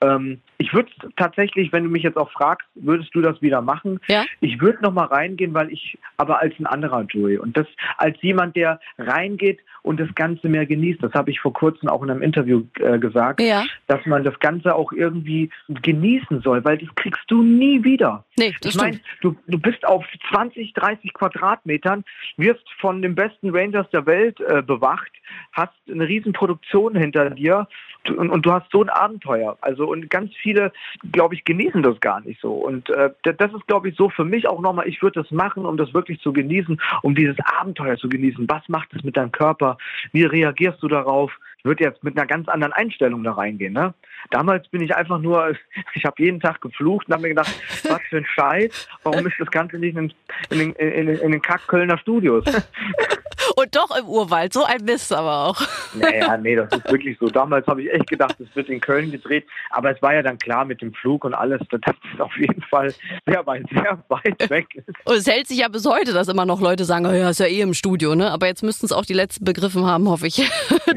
Ähm, 0.00 0.40
ich 0.58 0.72
würde 0.72 0.90
tatsächlich, 1.16 1.72
wenn 1.72 1.84
du 1.84 1.90
mich 1.90 2.02
jetzt 2.02 2.16
auch 2.16 2.30
fragst, 2.30 2.66
würdest 2.74 3.14
du 3.14 3.20
das 3.20 3.40
wieder 3.42 3.60
machen? 3.60 4.00
Ja. 4.08 4.24
Ich 4.40 4.60
würde 4.60 4.82
noch 4.82 4.92
mal 4.92 5.06
reingehen, 5.06 5.54
weil 5.54 5.70
ich, 5.72 5.98
aber 6.16 6.40
als 6.40 6.54
ein 6.58 6.66
anderer 6.66 7.02
Joey. 7.02 7.38
Und 7.38 7.56
das 7.56 7.66
als 7.98 8.16
jemand, 8.22 8.56
der 8.56 8.80
reingeht 8.98 9.60
und 9.86 10.00
das 10.00 10.12
Ganze 10.16 10.48
mehr 10.48 10.66
genießt. 10.66 11.00
Das 11.00 11.12
habe 11.12 11.30
ich 11.30 11.38
vor 11.40 11.52
kurzem 11.52 11.88
auch 11.88 12.02
in 12.02 12.10
einem 12.10 12.20
Interview 12.20 12.64
äh, 12.80 12.98
gesagt, 12.98 13.40
ja. 13.40 13.64
dass 13.86 14.04
man 14.04 14.24
das 14.24 14.36
Ganze 14.40 14.74
auch 14.74 14.90
irgendwie 14.90 15.48
genießen 15.68 16.40
soll, 16.40 16.64
weil 16.64 16.78
das 16.78 16.88
kriegst 16.96 17.22
du 17.28 17.42
nie 17.42 17.84
wieder. 17.84 18.24
Nee, 18.36 18.52
das 18.60 18.74
ich 18.74 18.80
meine, 18.80 18.98
du, 19.20 19.36
du 19.46 19.58
bist 19.58 19.86
auf 19.86 20.04
20, 20.32 20.72
30 20.74 21.14
Quadratmetern, 21.14 22.04
wirst 22.36 22.64
von 22.80 23.00
den 23.00 23.14
besten 23.14 23.50
Rangers 23.50 23.88
der 23.90 24.06
Welt 24.06 24.40
äh, 24.40 24.60
bewacht, 24.60 25.12
hast 25.52 25.72
eine 25.88 26.08
riesen 26.08 26.32
Produktion 26.32 26.96
hinter 26.96 27.30
dir 27.30 27.68
und, 28.10 28.30
und, 28.30 28.46
du 28.46 28.52
hast 28.52 28.70
so 28.70 28.82
ein 28.82 28.88
Abenteuer. 28.88 29.56
Also 29.60 29.86
und 29.86 30.08
ganz 30.10 30.32
viele, 30.34 30.72
glaube 31.12 31.34
ich, 31.34 31.44
genießen 31.44 31.82
das 31.82 32.00
gar 32.00 32.20
nicht 32.20 32.40
so. 32.40 32.52
Und 32.52 32.90
äh, 32.90 33.10
das 33.22 33.52
ist, 33.52 33.66
glaube 33.66 33.88
ich, 33.88 33.96
so 33.96 34.08
für 34.08 34.24
mich 34.24 34.48
auch 34.48 34.60
nochmal, 34.60 34.88
ich 34.88 35.02
würde 35.02 35.22
das 35.22 35.30
machen, 35.30 35.64
um 35.64 35.76
das 35.76 35.92
wirklich 35.94 36.20
zu 36.20 36.32
genießen, 36.32 36.80
um 37.02 37.14
dieses 37.14 37.36
Abenteuer 37.58 37.96
zu 37.96 38.08
genießen. 38.08 38.48
Was 38.48 38.68
macht 38.68 38.92
es 38.94 39.02
mit 39.04 39.16
deinem 39.16 39.32
Körper? 39.32 39.78
Wie 40.12 40.24
reagierst 40.24 40.82
du 40.82 40.88
darauf? 40.88 41.32
Ich 41.58 41.64
würde 41.64 41.84
jetzt 41.84 42.04
mit 42.04 42.16
einer 42.16 42.26
ganz 42.26 42.48
anderen 42.48 42.72
Einstellung 42.72 43.24
da 43.24 43.32
reingehen. 43.32 43.72
Ne? 43.72 43.94
Damals 44.30 44.68
bin 44.68 44.82
ich 44.82 44.94
einfach 44.94 45.18
nur, 45.18 45.54
ich 45.94 46.04
habe 46.04 46.22
jeden 46.22 46.40
Tag 46.40 46.60
geflucht 46.60 47.08
und 47.08 47.14
habe 47.14 47.22
mir 47.22 47.30
gedacht, 47.30 47.52
was 47.88 48.00
für 48.08 48.18
ein 48.18 48.26
Scheiß, 48.26 48.88
warum 49.02 49.26
ist 49.26 49.36
das 49.38 49.50
Ganze 49.50 49.78
nicht 49.78 49.96
in, 49.96 50.12
in, 50.50 50.72
in, 50.72 51.08
in, 51.08 51.08
in 51.08 51.32
den 51.32 51.42
Kack-Kölner 51.42 51.98
Studios? 51.98 52.44
Und 53.66 53.74
doch 53.74 53.98
im 53.98 54.06
Urwald, 54.06 54.52
so 54.52 54.62
ein 54.64 54.84
Mist 54.84 55.12
aber 55.12 55.46
auch. 55.46 55.60
Naja, 55.94 56.36
nee, 56.36 56.54
das 56.54 56.70
ist 56.72 56.90
wirklich 56.90 57.16
so. 57.18 57.28
Damals 57.28 57.66
habe 57.66 57.82
ich 57.82 57.90
echt 57.90 58.08
gedacht, 58.08 58.36
es 58.38 58.54
wird 58.54 58.68
in 58.68 58.80
Köln 58.80 59.10
gedreht, 59.10 59.46
aber 59.70 59.90
es 59.90 60.02
war 60.02 60.14
ja 60.14 60.22
dann 60.22 60.38
klar 60.38 60.64
mit 60.66 60.82
dem 60.82 60.92
Flug 60.92 61.24
und 61.24 61.32
alles, 61.32 61.60
dass 61.70 61.80
das 61.80 61.96
auf 62.18 62.36
jeden 62.36 62.60
Fall 62.62 62.92
sehr 63.24 63.46
weit, 63.46 63.64
sehr 63.72 63.98
weit 64.08 64.50
weg 64.50 64.66
ist. 64.74 64.88
Und 65.04 65.16
es 65.16 65.26
hält 65.26 65.48
sich 65.48 65.58
ja 65.58 65.68
bis 65.68 65.86
heute, 65.86 66.12
dass 66.12 66.28
immer 66.28 66.44
noch 66.44 66.60
Leute 66.60 66.84
sagen, 66.84 67.06
oh 67.06 67.12
ja, 67.12 67.30
ist 67.30 67.40
ja 67.40 67.46
eh 67.46 67.62
im 67.62 67.72
Studio, 67.72 68.14
ne? 68.14 68.30
Aber 68.30 68.46
jetzt 68.46 68.62
müssten 68.62 68.84
es 68.84 68.92
auch 68.92 69.06
die 69.06 69.14
letzten 69.14 69.44
begriffen 69.44 69.86
haben, 69.86 70.08
hoffe 70.08 70.26
ich. 70.26 70.38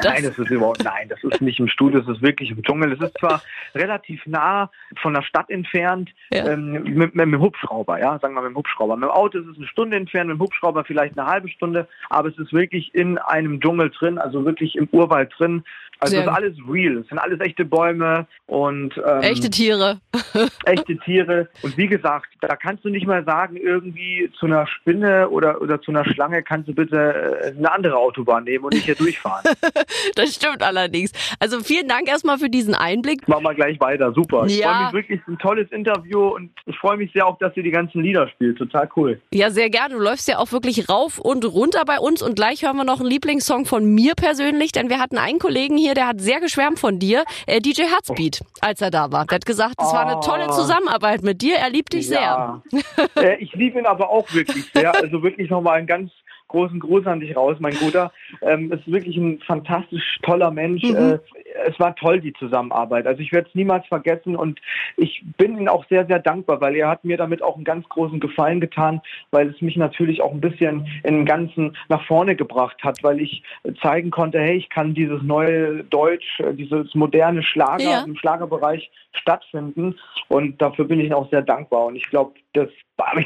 nein, 0.03 0.23
das 0.23 0.37
ist 0.37 0.51
überhaupt, 0.51 0.83
nein, 0.83 1.07
das 1.07 1.23
ist 1.23 1.41
nicht 1.41 1.59
im 1.59 1.69
Studio, 1.69 2.01
das 2.01 2.17
ist 2.17 2.21
wirklich 2.21 2.51
im 2.51 2.61
Dschungel. 2.61 2.91
Es 2.91 2.99
ist 2.99 3.17
zwar 3.19 3.41
relativ 3.73 4.21
nah 4.25 4.69
von 5.01 5.13
der 5.13 5.21
Stadt 5.21 5.49
entfernt, 5.49 6.09
ja. 6.31 6.45
ähm, 6.45 6.71
mit, 6.71 6.85
mit, 6.85 7.15
mit, 7.15 7.25
dem 7.25 7.39
Hubschrauber, 7.39 7.99
ja, 7.99 8.19
sagen 8.19 8.33
wir 8.33 8.41
mit 8.41 8.51
dem 8.51 8.57
Hubschrauber. 8.57 8.97
Mit 8.97 9.07
dem 9.07 9.11
Auto 9.11 9.39
ist 9.39 9.47
es 9.47 9.57
eine 9.57 9.67
Stunde 9.67 9.95
entfernt, 9.95 10.27
mit 10.27 10.37
dem 10.37 10.41
Hubschrauber 10.41 10.83
vielleicht 10.83 11.17
eine 11.17 11.27
halbe 11.27 11.47
Stunde, 11.47 11.87
aber 12.09 12.27
es 12.27 12.37
ist 12.37 12.49
ist 12.49 12.58
wirklich 12.59 12.93
in 12.93 13.17
einem 13.17 13.61
Dschungel 13.61 13.89
drin, 13.89 14.17
also 14.17 14.45
wirklich 14.45 14.75
im 14.75 14.87
Urwald 14.91 15.31
drin. 15.37 15.63
Also 16.01 16.15
es 16.15 16.21
ist 16.23 16.29
alles 16.29 16.55
real. 16.69 16.97
Es 16.97 17.07
sind 17.07 17.17
alles 17.17 17.41
echte 17.41 17.65
Bäume 17.65 18.25
und 18.47 18.93
ähm, 19.05 19.21
echte 19.21 19.49
Tiere. 19.49 19.99
echte 20.65 20.97
Tiere. 20.97 21.49
Und 21.61 21.75
wie 21.77 21.87
gesagt, 21.87 22.27
da 22.39 22.55
kannst 22.55 22.85
du 22.85 22.89
nicht 22.89 23.05
mal 23.05 23.25
sagen, 23.25 23.57
irgendwie 23.57 24.31
zu 24.39 24.45
einer 24.45 24.65
Spinne 24.65 25.27
oder, 25.29 25.61
oder 25.61 25.81
zu 25.81 25.91
einer 25.91 26.05
Schlange 26.05 26.41
kannst 26.41 26.69
du 26.69 26.73
bitte 26.73 26.95
äh, 26.97 27.57
eine 27.57 27.69
andere 27.69 27.97
Autobahn 27.97 28.45
nehmen 28.45 28.63
und 28.63 28.73
nicht 28.73 28.85
hier 28.85 28.95
durchfahren. 28.95 29.43
das 30.15 30.35
stimmt 30.35 30.63
allerdings. 30.63 31.11
Also 31.37 31.59
vielen 31.59 31.89
Dank 31.89 32.07
erstmal 32.07 32.37
für 32.37 32.49
diesen 32.49 32.75
Einblick. 32.75 33.27
Machen 33.27 33.43
wir 33.43 33.53
gleich 33.53 33.77
weiter. 33.81 34.13
Super. 34.13 34.45
Ich 34.47 34.59
ja. 34.59 34.71
freue 34.71 34.83
mich 34.85 34.93
wirklich, 34.93 35.27
ein 35.27 35.37
tolles 35.37 35.69
Interview 35.71 36.29
und 36.29 36.51
ich 36.65 36.77
freue 36.77 36.95
mich 36.95 37.11
sehr 37.11 37.27
auch, 37.27 37.37
dass 37.39 37.55
ihr 37.57 37.63
die 37.63 37.71
ganzen 37.71 38.01
Lieder 38.01 38.29
spielt. 38.29 38.57
Total 38.57 38.89
cool. 38.95 39.19
Ja, 39.33 39.51
sehr 39.51 39.69
gerne. 39.69 39.95
Du 39.95 40.01
läufst 40.01 40.29
ja 40.29 40.37
auch 40.37 40.53
wirklich 40.53 40.87
rauf 40.87 41.19
und 41.19 41.43
runter 41.43 41.83
bei 41.85 41.99
uns 41.99 42.21
und 42.21 42.35
gleich 42.35 42.48
hören 42.57 42.77
wir 42.77 42.83
noch 42.83 42.99
einen 42.99 43.09
Lieblingssong 43.09 43.65
von 43.65 43.85
mir 43.85 44.15
persönlich, 44.15 44.71
denn 44.71 44.89
wir 44.89 44.99
hatten 44.99 45.17
einen 45.17 45.39
Kollegen 45.39 45.77
hier, 45.77 45.93
der 45.93 46.07
hat 46.07 46.19
sehr 46.19 46.39
geschwärmt 46.39 46.79
von 46.79 46.97
dir, 46.97 47.23
äh, 47.45 47.59
DJ 47.59 47.83
Herzbeat, 47.83 48.39
als 48.61 48.81
er 48.81 48.89
da 48.89 49.11
war. 49.11 49.25
Der 49.25 49.35
hat 49.35 49.45
gesagt, 49.45 49.75
es 49.79 49.93
war 49.93 50.07
eine 50.07 50.19
tolle 50.19 50.49
ah. 50.49 50.51
Zusammenarbeit 50.51 51.21
mit 51.21 51.41
dir, 51.41 51.57
er 51.57 51.69
liebt 51.69 51.93
dich 51.93 52.09
ja. 52.09 52.61
sehr. 52.71 53.07
äh, 53.23 53.35
ich 53.37 53.53
liebe 53.53 53.79
ihn 53.79 53.85
aber 53.85 54.09
auch 54.09 54.33
wirklich 54.33 54.65
sehr, 54.73 54.95
also 54.95 55.21
wirklich 55.21 55.49
nochmal 55.49 55.79
ein 55.79 55.87
ganz 55.87 56.11
großen 56.49 56.79
Gruß 56.79 57.05
an 57.05 57.19
dich 57.19 57.35
raus, 57.35 57.57
mein 57.59 57.75
Guter. 57.75 58.11
Ähm, 58.41 58.71
ist 58.71 58.91
wirklich 58.91 59.15
ein 59.15 59.39
fantastisch 59.45 60.19
toller 60.23 60.51
Mensch. 60.51 60.83
Mhm. 60.83 60.95
Äh, 60.95 61.19
es 61.67 61.79
war 61.79 61.95
toll, 61.95 62.21
die 62.21 62.33
Zusammenarbeit. 62.33 63.07
Also 63.07 63.21
ich 63.21 63.31
werde 63.31 63.49
es 63.49 63.55
niemals 63.55 63.85
vergessen 63.87 64.35
und 64.35 64.59
ich 64.97 65.23
bin 65.37 65.57
ihm 65.57 65.67
auch 65.67 65.85
sehr, 65.89 66.05
sehr 66.05 66.19
dankbar, 66.19 66.61
weil 66.61 66.75
er 66.75 66.89
hat 66.89 67.03
mir 67.03 67.17
damit 67.17 67.41
auch 67.41 67.55
einen 67.55 67.63
ganz 67.63 67.87
großen 67.89 68.19
Gefallen 68.19 68.59
getan, 68.59 69.01
weil 69.31 69.49
es 69.49 69.61
mich 69.61 69.75
natürlich 69.75 70.21
auch 70.21 70.31
ein 70.31 70.41
bisschen 70.41 70.87
in 71.03 71.15
den 71.15 71.25
Ganzen 71.25 71.75
nach 71.87 72.05
vorne 72.05 72.35
gebracht 72.35 72.83
hat, 72.83 73.03
weil 73.03 73.21
ich 73.21 73.43
zeigen 73.81 74.11
konnte, 74.11 74.39
hey, 74.39 74.57
ich 74.57 74.69
kann 74.69 74.93
dieses 74.93 75.21
neue 75.21 75.83
Deutsch, 75.83 76.39
äh, 76.39 76.53
dieses 76.53 76.93
moderne 76.95 77.43
Schlager 77.43 77.83
ja. 77.83 78.03
im 78.03 78.15
Schlagerbereich 78.15 78.91
stattfinden 79.13 79.95
und 80.27 80.61
dafür 80.61 80.85
bin 80.85 80.99
ich 80.99 81.13
auch 81.13 81.29
sehr 81.29 81.41
dankbar 81.41 81.85
und 81.85 81.95
ich 81.95 82.09
glaube, 82.09 82.33
das 82.53 82.69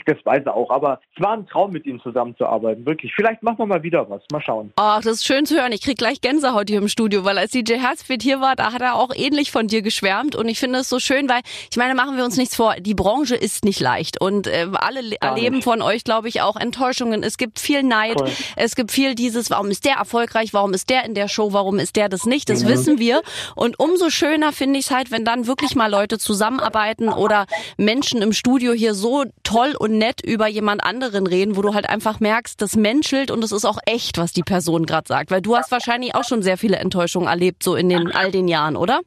das 0.05 0.17
weiß 0.23 0.47
auch, 0.47 0.69
aber 0.69 0.99
es 1.15 1.23
war 1.23 1.33
ein 1.33 1.47
Traum 1.47 1.71
mit 1.71 1.85
ihm 1.85 1.99
zusammenzuarbeiten, 2.01 2.85
wirklich. 2.85 3.13
Vielleicht 3.15 3.41
machen 3.43 3.57
wir 3.57 3.65
mal 3.65 3.83
wieder 3.83 4.09
was, 4.09 4.21
mal 4.31 4.41
schauen. 4.41 4.71
Ach, 4.75 5.01
das 5.01 5.13
ist 5.13 5.25
schön 5.25 5.45
zu 5.45 5.55
hören. 5.55 5.71
Ich 5.71 5.81
kriege 5.81 5.95
gleich 5.95 6.21
Gänsehaut 6.21 6.69
hier 6.69 6.77
im 6.77 6.87
Studio, 6.87 7.25
weil 7.25 7.37
als 7.37 7.51
DJ 7.51 7.75
Herzfeld 7.75 8.21
hier 8.21 8.39
war, 8.41 8.55
da 8.55 8.71
hat 8.71 8.81
er 8.81 8.95
auch 8.95 9.11
ähnlich 9.15 9.51
von 9.51 9.67
dir 9.67 9.81
geschwärmt 9.81 10.35
und 10.35 10.47
ich 10.47 10.59
finde 10.59 10.79
es 10.79 10.89
so 10.89 10.99
schön, 10.99 11.27
weil 11.29 11.41
ich 11.71 11.77
meine, 11.77 11.95
machen 11.95 12.17
wir 12.17 12.23
uns 12.23 12.37
nichts 12.37 12.55
vor, 12.55 12.75
die 12.79 12.93
Branche 12.93 13.35
ist 13.35 13.65
nicht 13.65 13.79
leicht 13.79 14.21
und 14.21 14.47
äh, 14.47 14.67
alle 14.73 15.01
Gar 15.17 15.31
erleben 15.31 15.55
nicht. 15.55 15.63
von 15.63 15.81
euch, 15.81 16.03
glaube 16.03 16.27
ich, 16.27 16.41
auch 16.41 16.55
Enttäuschungen. 16.55 17.23
Es 17.23 17.37
gibt 17.37 17.59
viel 17.59 17.83
Neid, 17.83 18.21
cool. 18.21 18.29
es 18.55 18.75
gibt 18.75 18.91
viel 18.91 19.15
dieses, 19.15 19.49
warum 19.49 19.69
ist 19.71 19.85
der 19.85 19.95
erfolgreich, 19.95 20.53
warum 20.53 20.73
ist 20.73 20.89
der 20.89 21.05
in 21.05 21.15
der 21.15 21.27
Show, 21.27 21.53
warum 21.53 21.79
ist 21.79 21.95
der 21.95 22.09
das 22.09 22.25
nicht, 22.25 22.49
das 22.49 22.63
mhm. 22.63 22.67
wissen 22.69 22.99
wir 22.99 23.21
und 23.55 23.79
umso 23.79 24.09
schöner 24.09 24.51
finde 24.51 24.79
ich 24.79 24.85
es 24.85 24.91
halt, 24.91 25.11
wenn 25.11 25.25
dann 25.25 25.47
wirklich 25.47 25.75
mal 25.75 25.89
Leute 25.89 26.19
zusammenarbeiten 26.19 27.09
oder 27.09 27.47
Menschen 27.77 28.21
im 28.21 28.33
Studio 28.33 28.73
hier 28.73 28.93
so 28.93 29.12
toll 29.43 29.73
und 29.77 29.97
nett 29.97 30.21
über 30.25 30.47
jemand 30.47 30.83
anderen 30.83 31.27
reden, 31.27 31.55
wo 31.55 31.61
du 31.61 31.73
halt 31.73 31.89
einfach 31.89 32.19
merkst, 32.19 32.61
das 32.61 32.75
menschelt 32.75 33.31
und 33.31 33.43
es 33.43 33.51
ist 33.51 33.65
auch 33.65 33.77
echt, 33.85 34.17
was 34.17 34.33
die 34.33 34.43
Person 34.43 34.85
gerade 34.85 35.07
sagt, 35.07 35.31
weil 35.31 35.41
du 35.41 35.55
hast 35.55 35.71
wahrscheinlich 35.71 36.15
auch 36.15 36.23
schon 36.23 36.41
sehr 36.41 36.57
viele 36.57 36.77
Enttäuschungen 36.77 37.27
erlebt, 37.27 37.63
so 37.63 37.75
in 37.75 37.89
den 37.89 38.11
all 38.13 38.31
den 38.31 38.47
Jahren, 38.47 38.75
oder? 38.75 39.01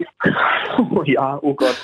Oh 0.78 1.02
ja, 1.04 1.38
oh 1.42 1.54
Gott. 1.54 1.76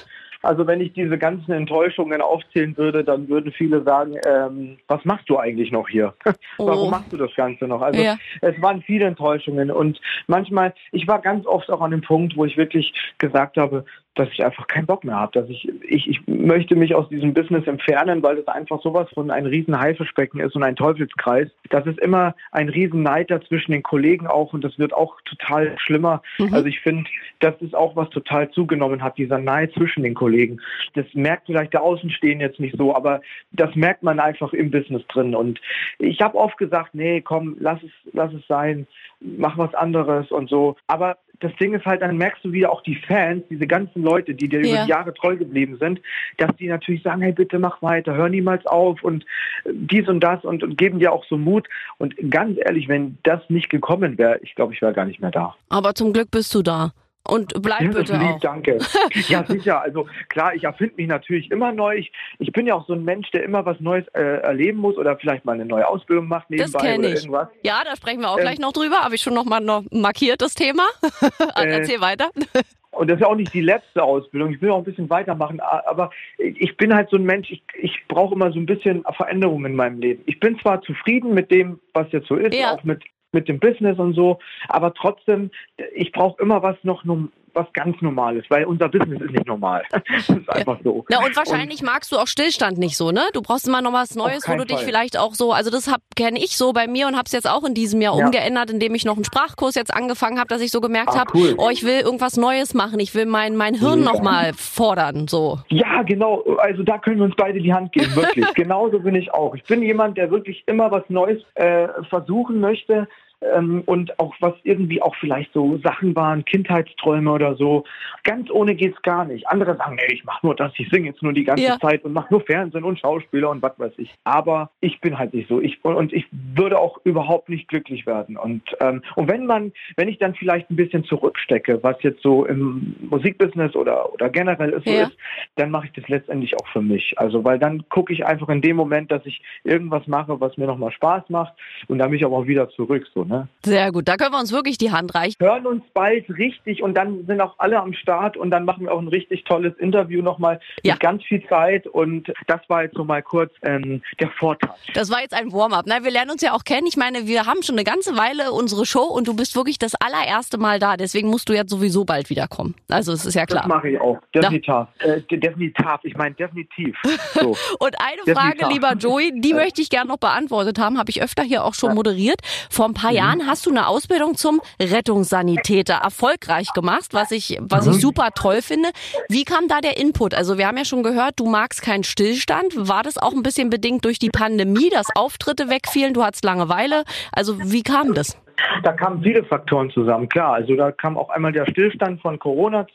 Also 0.45 0.67
wenn 0.67 0.81
ich 0.81 0.93
diese 0.93 1.19
ganzen 1.19 1.53
Enttäuschungen 1.53 2.21
aufzählen 2.21 2.77
würde, 2.77 3.05
dann 3.05 3.29
würden 3.29 3.53
viele 3.53 3.85
sagen, 3.85 4.17
ähm, 4.27 4.77
was 4.89 5.05
machst 5.05 5.31
du 5.31 5.39
eigentlich 5.39 5.71
noch 5.71 5.89
hier? 5.89 6.15
Warum 6.59 6.89
Oh. 6.89 6.91
machst 6.91 7.13
du 7.13 7.17
das 7.17 7.31
Ganze 7.37 7.67
noch? 7.69 7.81
Also 7.81 8.01
Ja. 8.03 8.17
es 8.41 8.61
waren 8.61 8.83
viele 8.83 9.05
Enttäuschungen 9.05 9.71
und 9.71 10.01
manchmal, 10.27 10.75
ich 10.91 11.07
war 11.07 11.21
ganz 11.21 11.47
oft 11.47 11.71
auch 11.71 11.81
an 11.81 11.93
dem 11.93 12.01
Punkt, 12.03 12.37
wo 12.37 12.45
ich 12.45 12.57
wirklich 12.57 12.93
gesagt 13.19 13.57
habe, 13.57 13.85
dass 14.15 14.29
ich 14.31 14.45
einfach 14.45 14.67
keinen 14.67 14.87
Bock 14.87 15.05
mehr 15.05 15.17
habe, 15.17 15.33
dass 15.33 15.49
ich, 15.49 15.67
ich, 15.89 16.07
ich 16.07 16.27
möchte 16.27 16.77
mich 16.77 16.95
aus 16.95 17.09
diesem 17.09 17.33
Business 17.33 17.67
entfernen, 17.67 18.23
weil 18.23 18.39
es 18.39 18.47
einfach 18.47 18.83
sowas 18.83 19.09
von 19.15 19.31
ein 19.31 19.47
riesen 19.47 19.79
Haifischbecken 19.79 20.39
ist 20.41 20.55
und 20.55 20.63
ein 20.63 20.77
Teufelskreis. 20.77 21.49
Das 21.71 21.87
ist 21.87 21.99
immer 21.99 22.35
ein 22.51 22.69
riesen 22.69 23.03
Neid 23.03 23.31
da 23.31 23.41
zwischen 23.41 23.73
den 23.73 23.83
Kollegen 23.83 24.27
auch 24.27 24.53
und 24.53 24.63
das 24.63 24.79
wird 24.79 24.93
auch 24.93 25.19
total 25.23 25.79
schlimmer. 25.79 26.23
Mhm. 26.39 26.53
Also 26.53 26.67
ich 26.67 26.81
finde, 26.81 27.09
das 27.41 27.55
ist 27.61 27.75
auch 27.75 27.97
was 27.97 28.11
total 28.11 28.51
zugenommen 28.51 29.03
hat, 29.03 29.17
dieser 29.17 29.39
Neid 29.39 29.73
zwischen 29.73 30.03
den 30.03 30.15
Kollegen. 30.15 30.61
Das 30.95 31.07
merkt 31.15 31.47
vielleicht 31.47 31.73
der 31.73 31.83
Außenstehende 31.83 32.45
jetzt 32.45 32.61
nicht 32.61 32.77
so, 32.77 32.95
aber 32.95 33.23
das 33.53 33.75
merkt 33.75 34.03
man 34.03 34.21
einfach 34.21 34.53
im 34.53 34.71
Business 34.71 35.07
drin. 35.09 35.35
Und 35.35 35.59
ich 35.99 36.21
habe 36.21 36.37
oft 36.37 36.59
gesagt, 36.59 36.95
nee, 36.95 37.23
komm, 37.23 37.57
lass 37.61 37.83
es, 37.83 37.91
lass 38.13 38.33
es 38.35 38.47
sein, 38.47 38.87
mach 39.21 39.57
was 39.57 39.75
anderes 39.75 40.31
und 40.31 40.51
so. 40.51 40.77
Aber 40.87 41.17
das 41.43 41.55
Ding 41.57 41.75
ist 41.75 41.85
halt, 41.85 42.03
dann 42.03 42.17
merkst 42.17 42.45
du 42.45 42.53
wieder 42.53 42.71
auch 42.73 42.83
die 42.83 42.95
Fans, 42.97 43.43
diese 43.51 43.67
ganzen 43.67 44.03
Leute, 44.03 44.35
die 44.35 44.49
dir 44.49 44.61
Ja. 44.65 44.69
über 44.75 44.85
die 44.85 44.91
Jahre 44.91 45.15
treu 45.15 45.37
geblieben 45.37 45.77
sind, 45.79 46.01
dass 46.39 46.55
die 46.57 46.69
natürlich 46.69 47.03
sagen, 47.03 47.23
hey, 47.23 47.33
bitte 47.33 47.59
mach 47.59 47.83
weiter, 47.83 48.15
hör 48.15 48.29
niemals 48.29 48.65
auf 48.67 49.03
und 49.03 49.25
äh, 49.65 49.71
dies 49.73 50.09
und 50.09 50.21
das 50.21 50.45
und, 50.45 50.63
und 50.63 50.79
geben 50.79 50.99
dir 50.99 51.13
auch 51.13 51.25
so 51.27 51.37
Mut. 51.37 51.69
Und 51.99 52.15
ganz 52.31 52.59
ehrlich, 52.65 52.89
wenn 52.89 53.19
das 53.25 53.41
nicht 53.49 53.71
gekommen 53.71 54.19
wäre, 54.19 54.39
ich 54.43 54.55
glaube, 54.55 54.73
ich 54.75 54.83
wäre 54.83 54.93
gar 54.93 55.05
nicht 55.07 55.21
mehr 55.21 55.31
da. 55.31 55.55
Aber 55.69 55.95
zum 55.95 56.13
Glück 56.13 56.31
bist 56.31 56.55
du 56.55 56.63
da. 56.63 56.93
Und 57.29 57.53
bleib 57.63 57.83
Ja, 57.83 57.89
das 57.89 57.97
bitte 57.99 58.13
lieb, 58.17 58.23
auch. 58.35 58.41
danke. 58.41 58.79
ja, 59.29 59.45
sicher. 59.47 59.81
Also 59.81 60.09
klar, 60.29 60.55
ich 60.55 60.65
erfinde 60.65 60.95
mich 60.97 61.07
natürlich 61.07 61.51
immer 61.53 61.71
neu. 61.73 61.95
Ich, 61.97 62.13
ich 62.41 62.51
bin 62.53 62.67
ja 62.67 62.75
auch 62.75 62.87
so 62.87 62.95
ein 62.95 63.05
Mensch, 63.05 63.31
der 63.31 63.45
immer 63.45 63.65
was 63.65 63.79
Neues 63.81 64.07
äh, 64.09 64.21
erleben 64.43 64.79
muss 64.79 64.97
oder 64.97 65.17
vielleicht 65.17 65.45
mal 65.45 65.53
eine 65.53 65.65
neue 65.65 65.87
Ausbildung 65.87 66.27
macht 66.27 66.47
Das 66.49 66.59
nebenbei 66.59 66.79
kenne 66.81 66.99
oder 66.99 67.09
ich. 67.11 67.15
irgendwas. 67.21 67.49
Ja, 67.63 67.83
da 67.85 67.95
sprechen 67.97 68.21
wir 68.21 68.31
auch 68.31 68.39
Ähm, 68.39 68.43
gleich 68.43 68.59
noch 68.59 68.73
drüber. 68.73 68.97
Habe 69.01 69.15
ich 69.15 69.21
schon 69.23 69.35
noch 69.35 69.45
mal 69.45 69.61
noch 69.61 69.85
markiert, 69.93 70.43
das 70.43 70.55
Thema. 70.55 70.83
Äh, 71.57 71.67
Erzähl 71.69 72.01
weiter. 72.01 72.31
Und 72.93 73.09
das 73.11 73.17
ist 73.17 73.21
ja 73.23 73.27
auch 73.29 73.35
nicht 73.37 73.55
die 73.55 73.61
letzte 73.63 74.03
Ausbildung. 74.03 74.53
Ich 74.53 74.61
will 74.61 74.71
auch 74.71 74.79
ein 74.79 74.85
bisschen 74.85 75.09
weitermachen. 75.09 75.61
Aber 75.61 76.11
ich 76.39 76.77
bin 76.77 76.95
halt 76.95 77.09
so 77.09 77.17
ein 77.17 77.25
Mensch, 77.25 77.51
ich, 77.51 77.63
ich 77.81 77.99
brauche 78.09 78.35
immer 78.35 78.53
so 78.53 78.59
ein 78.59 78.67
bisschen 78.67 79.03
Veränderung 79.17 79.65
in 79.65 79.75
meinem 79.75 79.99
Leben. 80.01 80.23
Ich 80.27 80.39
bin 80.41 80.59
zwar 80.59 80.83
zufrieden 80.83 81.33
mit 81.33 81.51
dem, 81.51 81.79
was 81.95 82.07
jetzt 82.13 82.29
so 82.29 82.35
ist, 82.37 82.55
Ja. 82.55 82.73
auch 82.75 82.85
mit, 82.85 83.03
mit 83.33 83.49
dem 83.49 83.59
Business 83.59 83.99
und 83.99 84.15
so, 84.15 84.39
aber 84.69 84.95
trotzdem, 84.95 85.51
ich 85.95 86.13
brauche 86.13 86.43
immer 86.43 86.63
was 86.63 86.77
noch, 86.83 87.05
was 87.55 87.67
ganz 87.73 88.01
Normales, 88.01 88.45
weil 88.49 88.65
unser 88.65 88.89
Business 88.89 89.21
ist 89.21 89.31
nicht 89.33 89.47
normal. 89.47 89.83
Das 89.93 90.29
ist 90.29 90.49
einfach 90.51 90.79
so. 90.85 91.05
Na 91.09 91.25
und 91.25 91.37
wahrscheinlich 91.37 91.83
magst 91.83 92.13
du 92.13 92.17
auch 92.19 92.27
Stillstand 92.27 92.79
nicht 92.79 92.97
so, 92.97 93.11
ne? 93.11 93.23
Du 93.33 93.43
brauchst 93.43 93.67
immer 93.67 93.81
noch 93.83 93.93
was 93.93 94.15
Neues, 94.15 94.49
wo 94.49 94.57
du 94.57 94.65
dich 94.65 94.77
Fall. 94.77 94.85
vielleicht 94.87 95.19
auch 95.19 95.35
so, 95.35 95.53
also 95.53 95.71
das 95.71 95.91
kenne 96.17 96.39
ich 96.39 96.57
so 96.57 96.73
bei 96.73 96.87
mir 96.87 97.07
und 97.07 97.15
habe 97.15 97.25
es 97.27 97.33
jetzt 97.33 97.49
auch 97.49 97.65
in 97.65 97.75
diesem 97.75 98.01
Jahr 98.01 98.17
Ja. 98.19 98.25
umgeändert, 98.27 98.71
indem 98.71 98.95
ich 98.95 99.05
noch 99.05 99.17
einen 99.17 99.25
Sprachkurs 99.25 99.75
jetzt 99.75 99.93
angefangen 99.95 100.39
habe, 100.39 100.49
dass 100.49 100.61
ich 100.61 100.71
so 100.71 100.81
gemerkt 100.81 101.11
Ah, 101.15 101.21
habe, 101.21 101.33
cool. 101.35 101.55
oh, 101.59 101.69
ich 101.71 101.85
will 101.85 102.01
irgendwas 102.01 102.37
Neues 102.37 102.75
machen, 102.75 103.01
ich 103.01 103.15
will 103.15 103.27
mein 103.27 103.57
mein 103.57 103.75
Hirn 103.75 104.01
Ja. 104.01 104.13
noch 104.13 104.23
mal 104.23 104.53
fordern, 104.55 105.29
so. 105.29 105.59
Ja, 105.69 106.03
genau. 106.03 106.43
Also 106.59 106.83
da 106.83 106.99
können 106.99 107.19
wir 107.19 107.25
uns 107.25 107.37
beide 107.37 107.61
die 107.61 107.73
Hand 107.73 107.93
geben, 107.93 108.15
wirklich. 108.17 108.47
Genauso 108.55 109.01
bin 109.01 109.15
ich 109.15 109.33
auch. 109.33 109.55
Ich 109.55 109.65
bin 109.65 109.83
jemand, 109.83 110.17
der 110.19 110.31
wirklich 110.31 110.63
immer 110.67 110.91
was 110.91 111.03
Neues 111.09 111.43
äh, 111.55 111.89
versuchen 112.09 112.61
möchte. 112.61 113.09
Ähm, 113.55 113.83
und 113.87 114.19
auch 114.19 114.35
was 114.41 114.55
irgendwie 114.63 115.03
auch 115.03 115.15
vielleicht 115.17 115.53
so 115.53 115.79
Sachen 115.79 116.15
waren, 116.15 116.45
Kindheitsträume 116.45 117.31
oder 117.31 117.55
so. 117.57 117.85
Ganz 118.25 118.51
ohne 118.51 118.75
geht's 118.75 119.01
gar 119.03 119.25
nicht. 119.25 119.49
Andere 119.49 119.77
sagen, 119.77 119.97
nee, 119.97 120.13
ich 120.15 120.25
mache 120.25 120.47
nur 120.47 120.55
das, 120.55 120.73
ich 120.77 120.89
singe 120.91 121.09
jetzt 121.09 121.23
nur 121.23 121.33
die 121.33 121.45
ganze 121.45 121.65
Ja. 121.65 121.79
Zeit 121.81 122.05
und 122.05 122.13
mache 122.13 122.29
nur 122.33 122.43
Fernsehen 122.43 122.85
und 122.85 122.99
Schauspieler 122.99 123.51
und 123.51 123.63
was 123.63 123.79
weiß 123.79 123.93
ich. 123.97 124.15
Aber 124.25 124.71
ich 124.81 125.01
bin 125.01 125.19
halt 125.19 125.35
nicht 125.35 125.49
so. 125.49 125.61
Ich 125.61 125.85
und, 125.85 126.13
ich 126.13 126.27
würde 126.31 126.79
auch 126.79 126.99
überhaupt 127.05 127.49
nicht 127.49 127.69
glücklich 127.69 128.07
werden. 128.07 128.37
Und 128.37 128.63
ähm, 128.81 129.03
und 129.17 129.29
wenn 129.29 129.47
man, 129.47 129.73
wenn 129.97 130.09
ich 130.09 130.19
dann 130.19 130.35
vielleicht 130.35 130.71
ein 130.71 130.77
bisschen 130.77 131.05
zurückstecke, 131.05 131.83
was 131.83 131.97
jetzt 132.03 132.23
so 132.23 132.45
im 132.47 132.95
Musikbusiness 133.11 133.75
oder 133.75 134.13
oder 134.13 134.29
generell 134.29 134.71
ist, 134.71 134.85
so 134.87 134.93
Ja. 134.93 135.05
ist, 135.09 135.17
dann 135.57 135.71
mache 135.71 135.87
ich 135.87 135.93
das 135.93 136.09
letztendlich 136.09 136.55
auch 136.57 136.67
für 136.69 136.83
mich. 136.83 137.15
Also 137.19 137.43
weil 137.45 137.59
dann 137.59 137.89
gucke 137.89 138.13
ich 138.13 138.25
einfach 138.27 138.49
in 138.49 138.61
dem 138.63 138.77
Moment, 138.77 139.11
dass 139.11 139.25
ich 139.27 139.43
irgendwas 139.65 140.07
mache, 140.07 140.41
was 140.41 140.57
mir 140.57 140.67
nochmal 140.67 140.93
Spaß 140.93 141.29
macht 141.31 141.55
und 141.89 141.99
dann 141.99 142.11
bin 142.11 142.19
ich 142.19 142.25
aber 142.25 142.37
auch 142.37 142.47
wieder 142.47 142.69
zurück. 142.71 143.07
So, 143.15 143.25
ne? 143.25 143.32
Sehr 143.65 143.93
gut, 143.93 144.09
da 144.09 144.17
können 144.17 144.33
wir 144.33 144.41
uns 144.41 144.53
wirklich 144.53 144.79
die 144.79 144.91
Hand 144.91 145.15
reichen. 145.15 145.37
Hören 145.41 145.67
uns 145.67 145.83
bald 145.95 146.29
richtig 146.31 146.83
und 146.83 146.95
dann 146.95 147.25
sind 147.27 147.41
auch 147.41 147.55
alle 147.59 147.81
am 147.81 147.93
Start 147.93 148.37
und 148.37 148.51
dann 148.51 148.65
machen 148.65 148.85
wir 148.87 148.93
auch 148.93 148.99
ein 149.01 149.09
richtig 149.09 149.45
tolles 149.45 149.75
Interview 149.79 150.23
nochmal 150.23 150.61
Ja. 150.83 150.95
mit 150.95 151.01
ganz 151.01 151.23
viel 151.25 151.43
Zeit 151.49 151.87
und 151.87 152.33
das 152.47 152.61
war 152.69 152.83
jetzt 152.85 152.97
so 152.97 153.05
mal 153.05 153.23
kurz 153.23 153.53
ähm, 153.63 154.03
der 154.21 154.31
Vorteil. 154.31 154.71
Das 154.95 155.11
war 155.11 155.21
jetzt 155.21 155.35
ein 155.35 155.53
Warm-up. 155.53 155.87
Ne? 155.87 155.99
Wir 156.03 156.11
lernen 156.11 156.33
uns 156.33 156.43
ja 156.43 156.53
auch 156.55 156.65
kennen. 156.65 156.87
Ich 156.87 156.97
meine, 156.97 157.27
wir 157.27 157.47
haben 157.47 157.63
schon 157.63 157.77
eine 157.77 157.85
ganze 157.85 158.17
Weile 158.17 158.53
unsere 158.53 158.85
Show 158.87 159.05
und 159.05 159.29
du 159.29 159.35
bist 159.35 159.55
wirklich 159.57 159.79
das 159.79 159.95
allererste 159.95 160.59
Mal 160.59 160.79
da. 160.79 160.97
Deswegen 160.97 161.29
musst 161.29 161.49
du 161.49 161.53
jetzt 161.53 161.71
sowieso 161.71 162.05
bald 162.05 162.31
wiederkommen. 162.31 162.75
Also 162.89 163.13
es 163.13 163.25
ist 163.25 163.35
ja 163.35 163.47
Das 163.47 163.59
klar. 163.59 163.69
mache 163.69 163.91
ich 163.91 164.01
auch. 164.01 164.19
Definitiv. 164.35 164.75
Äh, 164.99 165.21
de- 165.23 165.39
definitiv. 165.39 165.87
Ich 166.03 166.17
meine 166.17 166.35
definitiv. 166.35 166.97
So. 167.35 167.57
Und 167.79 167.97
eine 168.01 168.17
Definitiv. 168.27 168.35
Frage, 168.61 168.73
lieber 168.75 168.93
Joey, 168.95 169.33
die 169.41 169.55
möchte 169.55 169.81
ich 169.81 169.89
gerne 169.91 170.09
noch 170.09 170.19
beantwortet 170.19 170.79
haben, 170.79 170.99
habe 170.99 171.11
ich 171.11 171.23
öfter 171.23 171.43
hier 171.43 171.65
auch 171.65 171.75
schon 171.75 171.95
moderiert. 171.95 172.41
Vor 172.71 172.85
ein 172.87 172.95
paar 172.95 173.11
Jahren 173.13 173.22
hast 173.47 173.67
du 173.67 173.71
eine 173.71 173.87
Ausbildung 173.87 174.37
zum 174.37 174.61
Rettungssanitäter 174.81 175.95
erfolgreich 175.95 176.73
gemacht, 176.73 177.09
was 177.13 177.31
ich, 177.31 177.59
was 177.61 177.87
ich 177.87 178.01
super 178.01 178.31
toll 178.35 178.63
finde. 178.63 178.91
Wie 179.29 179.45
kam 179.45 179.69
da 179.69 179.81
der 179.81 179.97
Input? 179.97 180.35
Also 180.35 180.59
wir 180.59 180.67
haben 180.67 180.77
ja 180.77 180.85
schon 180.85 181.03
gehört, 181.03 181.41
du 181.41 181.47
magst 181.47 181.83
keinen 181.83 182.05
Stillstand. 182.05 182.75
War 182.77 183.03
das 183.03 183.19
auch 183.19 183.33
ein 183.33 183.43
bisschen 183.43 183.71
bedingt 183.71 184.05
durch 184.05 184.19
die 184.19 184.31
Pandemie, 184.31 184.91
dass 184.91 185.07
Auftritte 185.15 185.69
wegfielen, 185.69 186.15
du 186.15 186.25
hattest 186.25 186.45
Langeweile? 186.45 187.05
Also 187.33 187.59
wie 187.59 187.83
kam 187.83 188.15
das? 188.15 188.37
Da 188.83 188.93
kamen 188.93 189.23
viele 189.23 189.45
Faktoren 189.45 189.91
zusammen, 189.91 190.29
klar. 190.29 190.55
Also 190.55 190.75
da 190.77 190.93
kam 190.93 191.17
auch 191.17 191.31
einmal 191.31 191.53
der 191.53 191.67
Stillstand 191.67 192.21
von 192.21 192.39
Corona 192.39 192.87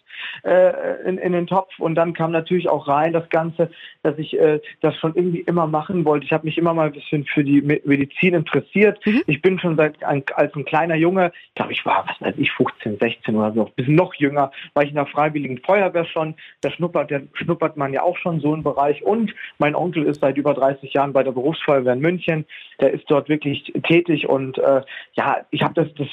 äh, 0.43 1.07
in, 1.07 1.17
in 1.17 1.33
den 1.33 1.47
Topf 1.47 1.77
und 1.79 1.95
dann 1.95 2.13
kam 2.13 2.31
natürlich 2.31 2.69
auch 2.69 2.87
rein 2.87 3.13
das 3.13 3.29
Ganze, 3.29 3.69
dass 4.03 4.17
ich 4.17 4.39
äh, 4.39 4.59
das 4.81 4.95
schon 4.97 5.15
irgendwie 5.15 5.41
immer 5.41 5.67
machen 5.67 6.05
wollte. 6.05 6.25
Ich 6.25 6.33
habe 6.33 6.45
mich 6.45 6.57
immer 6.57 6.73
mal 6.73 6.87
ein 6.87 6.93
bisschen 6.93 7.25
für 7.25 7.43
die 7.43 7.61
Me- 7.61 7.81
Medizin 7.85 8.33
interessiert. 8.33 8.99
Ich 9.27 9.41
bin 9.41 9.59
schon 9.59 9.75
seit 9.75 10.03
ein, 10.03 10.23
als 10.35 10.53
ein 10.55 10.65
kleiner 10.65 10.95
Junge, 10.95 11.31
ich 11.49 11.55
glaube 11.55 11.73
ich 11.73 11.85
war, 11.85 12.05
was 12.07 12.21
weiß 12.21 12.35
ich, 12.37 12.51
15, 12.51 12.97
16 12.99 13.35
oder 13.35 13.51
so, 13.53 13.65
ein 13.65 13.71
bisschen 13.75 13.95
noch 13.95 14.13
jünger, 14.15 14.51
war 14.73 14.83
ich 14.83 14.89
in 14.89 14.95
der 14.95 15.05
Freiwilligen 15.05 15.59
Feuerwehr 15.59 16.05
schon. 16.05 16.35
Da 16.61 16.71
schnuppert, 16.71 17.11
der, 17.11 17.23
schnuppert 17.33 17.77
man 17.77 17.93
ja 17.93 18.01
auch 18.01 18.17
schon 18.17 18.39
so 18.39 18.53
einen 18.53 18.63
Bereich. 18.63 19.03
Und 19.03 19.33
mein 19.59 19.75
Onkel 19.75 20.03
ist 20.05 20.21
seit 20.21 20.37
über 20.37 20.53
30 20.53 20.93
Jahren 20.93 21.13
bei 21.13 21.23
der 21.23 21.31
Berufsfeuerwehr 21.31 21.93
in 21.93 21.99
München. 21.99 22.45
Der 22.79 22.91
ist 22.93 23.05
dort 23.09 23.29
wirklich 23.29 23.73
tätig 23.83 24.27
und 24.27 24.57
äh, 24.57 24.81
ja, 25.13 25.37
ich 25.51 25.56
habe 25.63 25.73
das, 25.73 25.93
das 25.95 26.07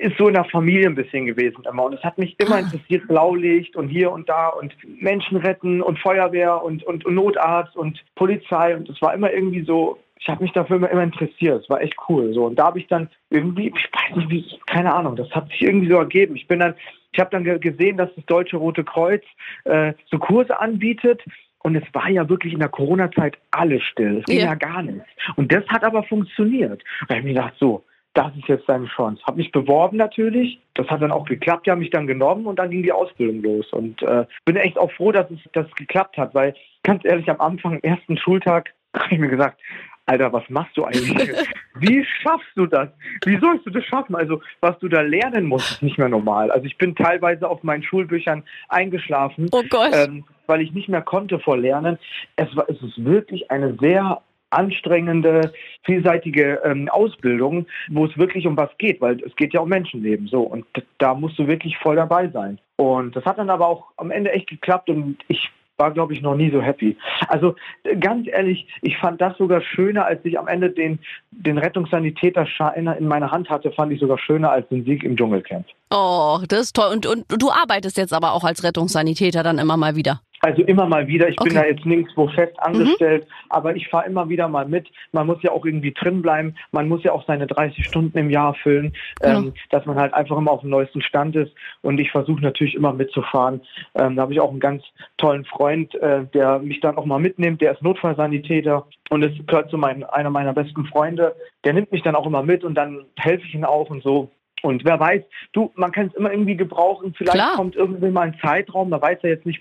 ist 0.00 0.16
so 0.18 0.28
in 0.28 0.34
der 0.34 0.44
Familie 0.44 0.86
ein 0.86 0.94
bisschen 0.94 1.26
gewesen 1.26 1.64
immer. 1.70 1.84
Und 1.84 1.94
es 1.94 2.02
hat 2.02 2.18
mich 2.18 2.38
immer 2.40 2.58
interessiert, 2.58 3.06
Blaulicht 3.08 3.76
und 3.76 3.88
hier 3.88 4.10
und 4.10 4.28
da 4.28 4.48
und 4.48 4.74
Menschen 5.00 5.36
retten 5.38 5.82
und 5.82 5.98
Feuerwehr 5.98 6.62
und, 6.62 6.82
und, 6.84 7.04
und 7.04 7.14
Notarzt 7.14 7.76
und 7.76 8.02
Polizei. 8.14 8.76
Und 8.76 8.88
es 8.88 9.00
war 9.02 9.14
immer 9.14 9.32
irgendwie 9.32 9.62
so, 9.62 9.98
ich 10.20 10.28
habe 10.28 10.42
mich 10.42 10.52
dafür 10.52 10.76
immer, 10.76 10.90
immer 10.90 11.02
interessiert. 11.04 11.62
Es 11.62 11.70
war 11.70 11.80
echt 11.80 11.96
cool. 12.08 12.32
So. 12.32 12.46
Und 12.46 12.58
da 12.58 12.66
habe 12.66 12.78
ich 12.78 12.86
dann 12.88 13.08
irgendwie, 13.30 13.68
ich 13.76 13.88
weiß 13.92 14.16
nicht, 14.16 14.30
wie, 14.30 14.44
keine 14.66 14.94
Ahnung, 14.94 15.16
das 15.16 15.30
hat 15.32 15.48
sich 15.50 15.62
irgendwie 15.62 15.90
so 15.90 15.96
ergeben. 15.96 16.36
Ich 16.36 16.46
bin 16.48 16.58
dann, 16.60 16.74
ich 17.12 17.20
habe 17.20 17.30
dann 17.30 17.44
ge- 17.44 17.58
gesehen, 17.58 17.96
dass 17.96 18.14
das 18.14 18.24
Deutsche 18.26 18.56
Rote 18.56 18.84
Kreuz 18.84 19.22
äh, 19.64 19.92
so 20.10 20.18
Kurse 20.18 20.58
anbietet. 20.60 21.22
Und 21.60 21.74
es 21.74 21.82
war 21.92 22.08
ja 22.08 22.28
wirklich 22.28 22.52
in 22.52 22.60
der 22.60 22.68
Corona-Zeit 22.68 23.36
alles 23.50 23.82
still. 23.82 24.18
Es 24.18 24.24
ging 24.26 24.38
Ja. 24.38 24.44
ja. 24.46 24.54
gar 24.54 24.80
nichts. 24.82 25.02
Und 25.34 25.52
das 25.52 25.66
hat 25.68 25.82
aber 25.82 26.04
funktioniert. 26.04 26.82
Da 27.08 27.16
habe 27.16 27.18
ich 27.18 27.24
mir 27.24 27.34
gedacht, 27.34 27.54
so, 27.58 27.82
das 28.18 28.34
ist 28.36 28.48
jetzt 28.48 28.68
deine 28.68 28.86
Chance. 28.86 29.22
Habe 29.24 29.36
mich 29.36 29.52
beworben 29.52 29.96
natürlich. 29.96 30.60
Das 30.74 30.88
hat 30.88 31.02
dann 31.02 31.12
auch 31.12 31.24
geklappt. 31.24 31.66
Die 31.66 31.70
haben 31.70 31.78
mich 31.78 31.90
dann 31.90 32.08
genommen 32.08 32.46
und 32.46 32.58
dann 32.58 32.68
ging 32.68 32.82
die 32.82 32.90
Ausbildung 32.90 33.42
los. 33.42 33.72
Und 33.72 34.02
äh, 34.02 34.26
bin 34.44 34.56
echt 34.56 34.76
auch 34.76 34.90
froh, 34.90 35.12
dass 35.12 35.30
es 35.30 35.38
das 35.52 35.70
geklappt 35.76 36.16
hat, 36.16 36.34
weil 36.34 36.52
ganz 36.82 37.04
ehrlich, 37.04 37.30
am 37.30 37.40
Anfang, 37.40 37.74
am 37.74 37.80
ersten 37.82 38.18
Schultag, 38.18 38.74
habe 38.96 39.14
ich 39.14 39.20
mir 39.20 39.28
gesagt, 39.28 39.60
Alter, 40.06 40.32
was 40.32 40.42
machst 40.48 40.76
du 40.76 40.84
eigentlich? 40.84 41.30
Wie 41.78 42.04
schaffst 42.22 42.48
du 42.56 42.66
das? 42.66 42.88
Wie 43.24 43.38
sollst 43.38 43.64
du 43.66 43.70
das 43.70 43.84
schaffen? 43.84 44.16
Also, 44.16 44.40
was 44.60 44.76
du 44.80 44.88
da 44.88 45.02
lernen 45.02 45.46
musst, 45.46 45.70
ist 45.70 45.82
nicht 45.82 45.98
mehr 45.98 46.08
normal. 46.08 46.50
Also, 46.50 46.66
ich 46.66 46.76
bin 46.76 46.96
teilweise 46.96 47.48
auf 47.48 47.62
meinen 47.62 47.84
Schulbüchern 47.84 48.42
eingeschlafen, 48.68 49.48
Oh 49.52 49.62
ähm, 49.92 50.24
weil 50.48 50.62
ich 50.62 50.72
nicht 50.72 50.88
mehr 50.88 51.02
konnte 51.02 51.38
vor 51.38 51.56
Lernen. 51.56 51.98
Es, 52.34 52.48
war, 52.56 52.68
es 52.68 52.82
ist 52.82 53.04
wirklich 53.04 53.50
eine 53.52 53.76
sehr 53.80 54.22
anstrengende, 54.50 55.52
vielseitige 55.84 56.60
ähm, 56.64 56.88
Ausbildung, 56.88 57.66
wo 57.88 58.06
es 58.06 58.16
wirklich 58.16 58.46
um 58.46 58.56
was 58.56 58.70
geht, 58.78 59.00
weil 59.00 59.20
es 59.22 59.34
geht 59.36 59.52
ja 59.52 59.60
um 59.60 59.68
Menschenleben. 59.68 60.26
So 60.28 60.42
und 60.42 60.64
da 60.98 61.14
musst 61.14 61.38
du 61.38 61.46
wirklich 61.46 61.76
voll 61.78 61.96
dabei 61.96 62.28
sein. 62.28 62.58
Und 62.76 63.16
das 63.16 63.24
hat 63.24 63.38
dann 63.38 63.50
aber 63.50 63.66
auch 63.66 63.86
am 63.96 64.10
Ende 64.10 64.32
echt 64.32 64.48
geklappt 64.48 64.88
und 64.88 65.18
ich 65.28 65.50
war, 65.78 65.92
glaube 65.92 66.12
ich, 66.12 66.22
noch 66.22 66.34
nie 66.34 66.50
so 66.50 66.60
happy. 66.60 66.96
Also 67.28 67.54
ganz 68.00 68.26
ehrlich, 68.28 68.66
ich 68.82 68.96
fand 68.98 69.20
das 69.20 69.38
sogar 69.38 69.60
schöner, 69.60 70.04
als 70.06 70.24
ich 70.24 70.38
am 70.38 70.48
Ende 70.48 70.70
den, 70.70 70.98
den 71.30 71.56
Rettungssanitäterschein 71.56 72.86
in 72.86 73.06
meiner 73.06 73.30
Hand 73.30 73.48
hatte, 73.48 73.70
fand 73.70 73.92
ich 73.92 74.00
sogar 74.00 74.18
schöner 74.18 74.50
als 74.50 74.68
den 74.68 74.84
Sieg 74.84 75.04
im 75.04 75.16
Dschungelcamp. 75.16 75.66
Oh, 75.90 76.40
das 76.48 76.60
ist 76.60 76.76
toll. 76.76 76.92
Und, 76.92 77.06
und 77.06 77.24
du 77.28 77.50
arbeitest 77.50 77.96
jetzt 77.96 78.12
aber 78.12 78.32
auch 78.32 78.44
als 78.44 78.64
Rettungssanitäter 78.64 79.42
dann 79.42 79.58
immer 79.58 79.76
mal 79.76 79.94
wieder. 79.94 80.20
Also 80.40 80.62
immer 80.62 80.86
mal 80.86 81.06
wieder. 81.08 81.28
Ich 81.28 81.40
okay. 81.40 81.50
bin 81.50 81.58
da 81.58 81.66
jetzt 81.66 81.84
nirgendwo 81.84 82.28
fest 82.28 82.54
mhm. 82.58 82.74
angestellt, 82.74 83.24
mhm. 83.24 83.32
aber 83.50 83.76
ich 83.76 83.88
fahre 83.88 84.06
immer 84.06 84.28
wieder 84.28 84.48
mal 84.48 84.66
mit. 84.66 84.88
Man 85.12 85.26
muss 85.26 85.42
ja 85.42 85.50
auch 85.50 85.64
irgendwie 85.64 85.92
drin 85.92 86.22
bleiben. 86.22 86.54
Man 86.72 86.88
muss 86.88 87.02
ja 87.02 87.12
auch 87.12 87.26
seine 87.26 87.46
30 87.46 87.84
Stunden 87.84 88.16
im 88.18 88.30
Jahr 88.30 88.54
füllen, 88.54 88.92
genau. 89.20 89.38
ähm, 89.38 89.54
dass 89.70 89.84
man 89.86 89.96
halt 89.96 90.14
einfach 90.14 90.36
immer 90.36 90.52
auf 90.52 90.60
dem 90.60 90.70
neuesten 90.70 91.02
Stand 91.02 91.36
ist. 91.36 91.52
Und 91.82 91.98
ich 91.98 92.10
versuche 92.10 92.40
natürlich 92.40 92.74
immer 92.74 92.92
mitzufahren. 92.92 93.60
Ähm, 93.94 94.16
da 94.16 94.22
habe 94.22 94.32
ich 94.32 94.40
auch 94.40 94.50
einen 94.50 94.60
ganz 94.60 94.84
tollen 95.16 95.44
Freund, 95.44 95.94
äh, 95.96 96.24
der 96.32 96.60
mich 96.60 96.80
dann 96.80 96.96
auch 96.96 97.04
mal 97.04 97.18
mitnimmt. 97.18 97.60
Der 97.60 97.72
ist 97.72 97.82
Notfallsanitäter 97.82 98.86
und 99.10 99.22
es 99.22 99.32
gehört 99.46 99.70
zu 99.70 99.78
meinen, 99.78 100.04
einer 100.04 100.30
meiner 100.30 100.52
besten 100.52 100.86
Freunde. 100.86 101.34
Der 101.64 101.72
nimmt 101.72 101.90
mich 101.92 102.02
dann 102.02 102.14
auch 102.14 102.26
immer 102.26 102.42
mit 102.42 102.64
und 102.64 102.74
dann 102.74 103.06
helfe 103.16 103.44
ich 103.46 103.54
ihm 103.54 103.64
auch 103.64 103.90
und 103.90 104.02
so. 104.02 104.30
Und 104.62 104.84
wer 104.84 104.98
weiß, 104.98 105.22
du, 105.52 105.72
man 105.74 105.92
kann 105.92 106.06
es 106.08 106.14
immer 106.14 106.30
irgendwie 106.30 106.56
gebrauchen. 106.56 107.14
Vielleicht 107.16 107.36
Klar. 107.36 107.56
kommt 107.56 107.76
irgendwie 107.76 108.10
mal 108.10 108.28
ein 108.28 108.36
Zeitraum, 108.40 108.90
da 108.90 109.00
weiß 109.00 109.18
er 109.22 109.30
jetzt 109.30 109.46
nicht, 109.46 109.60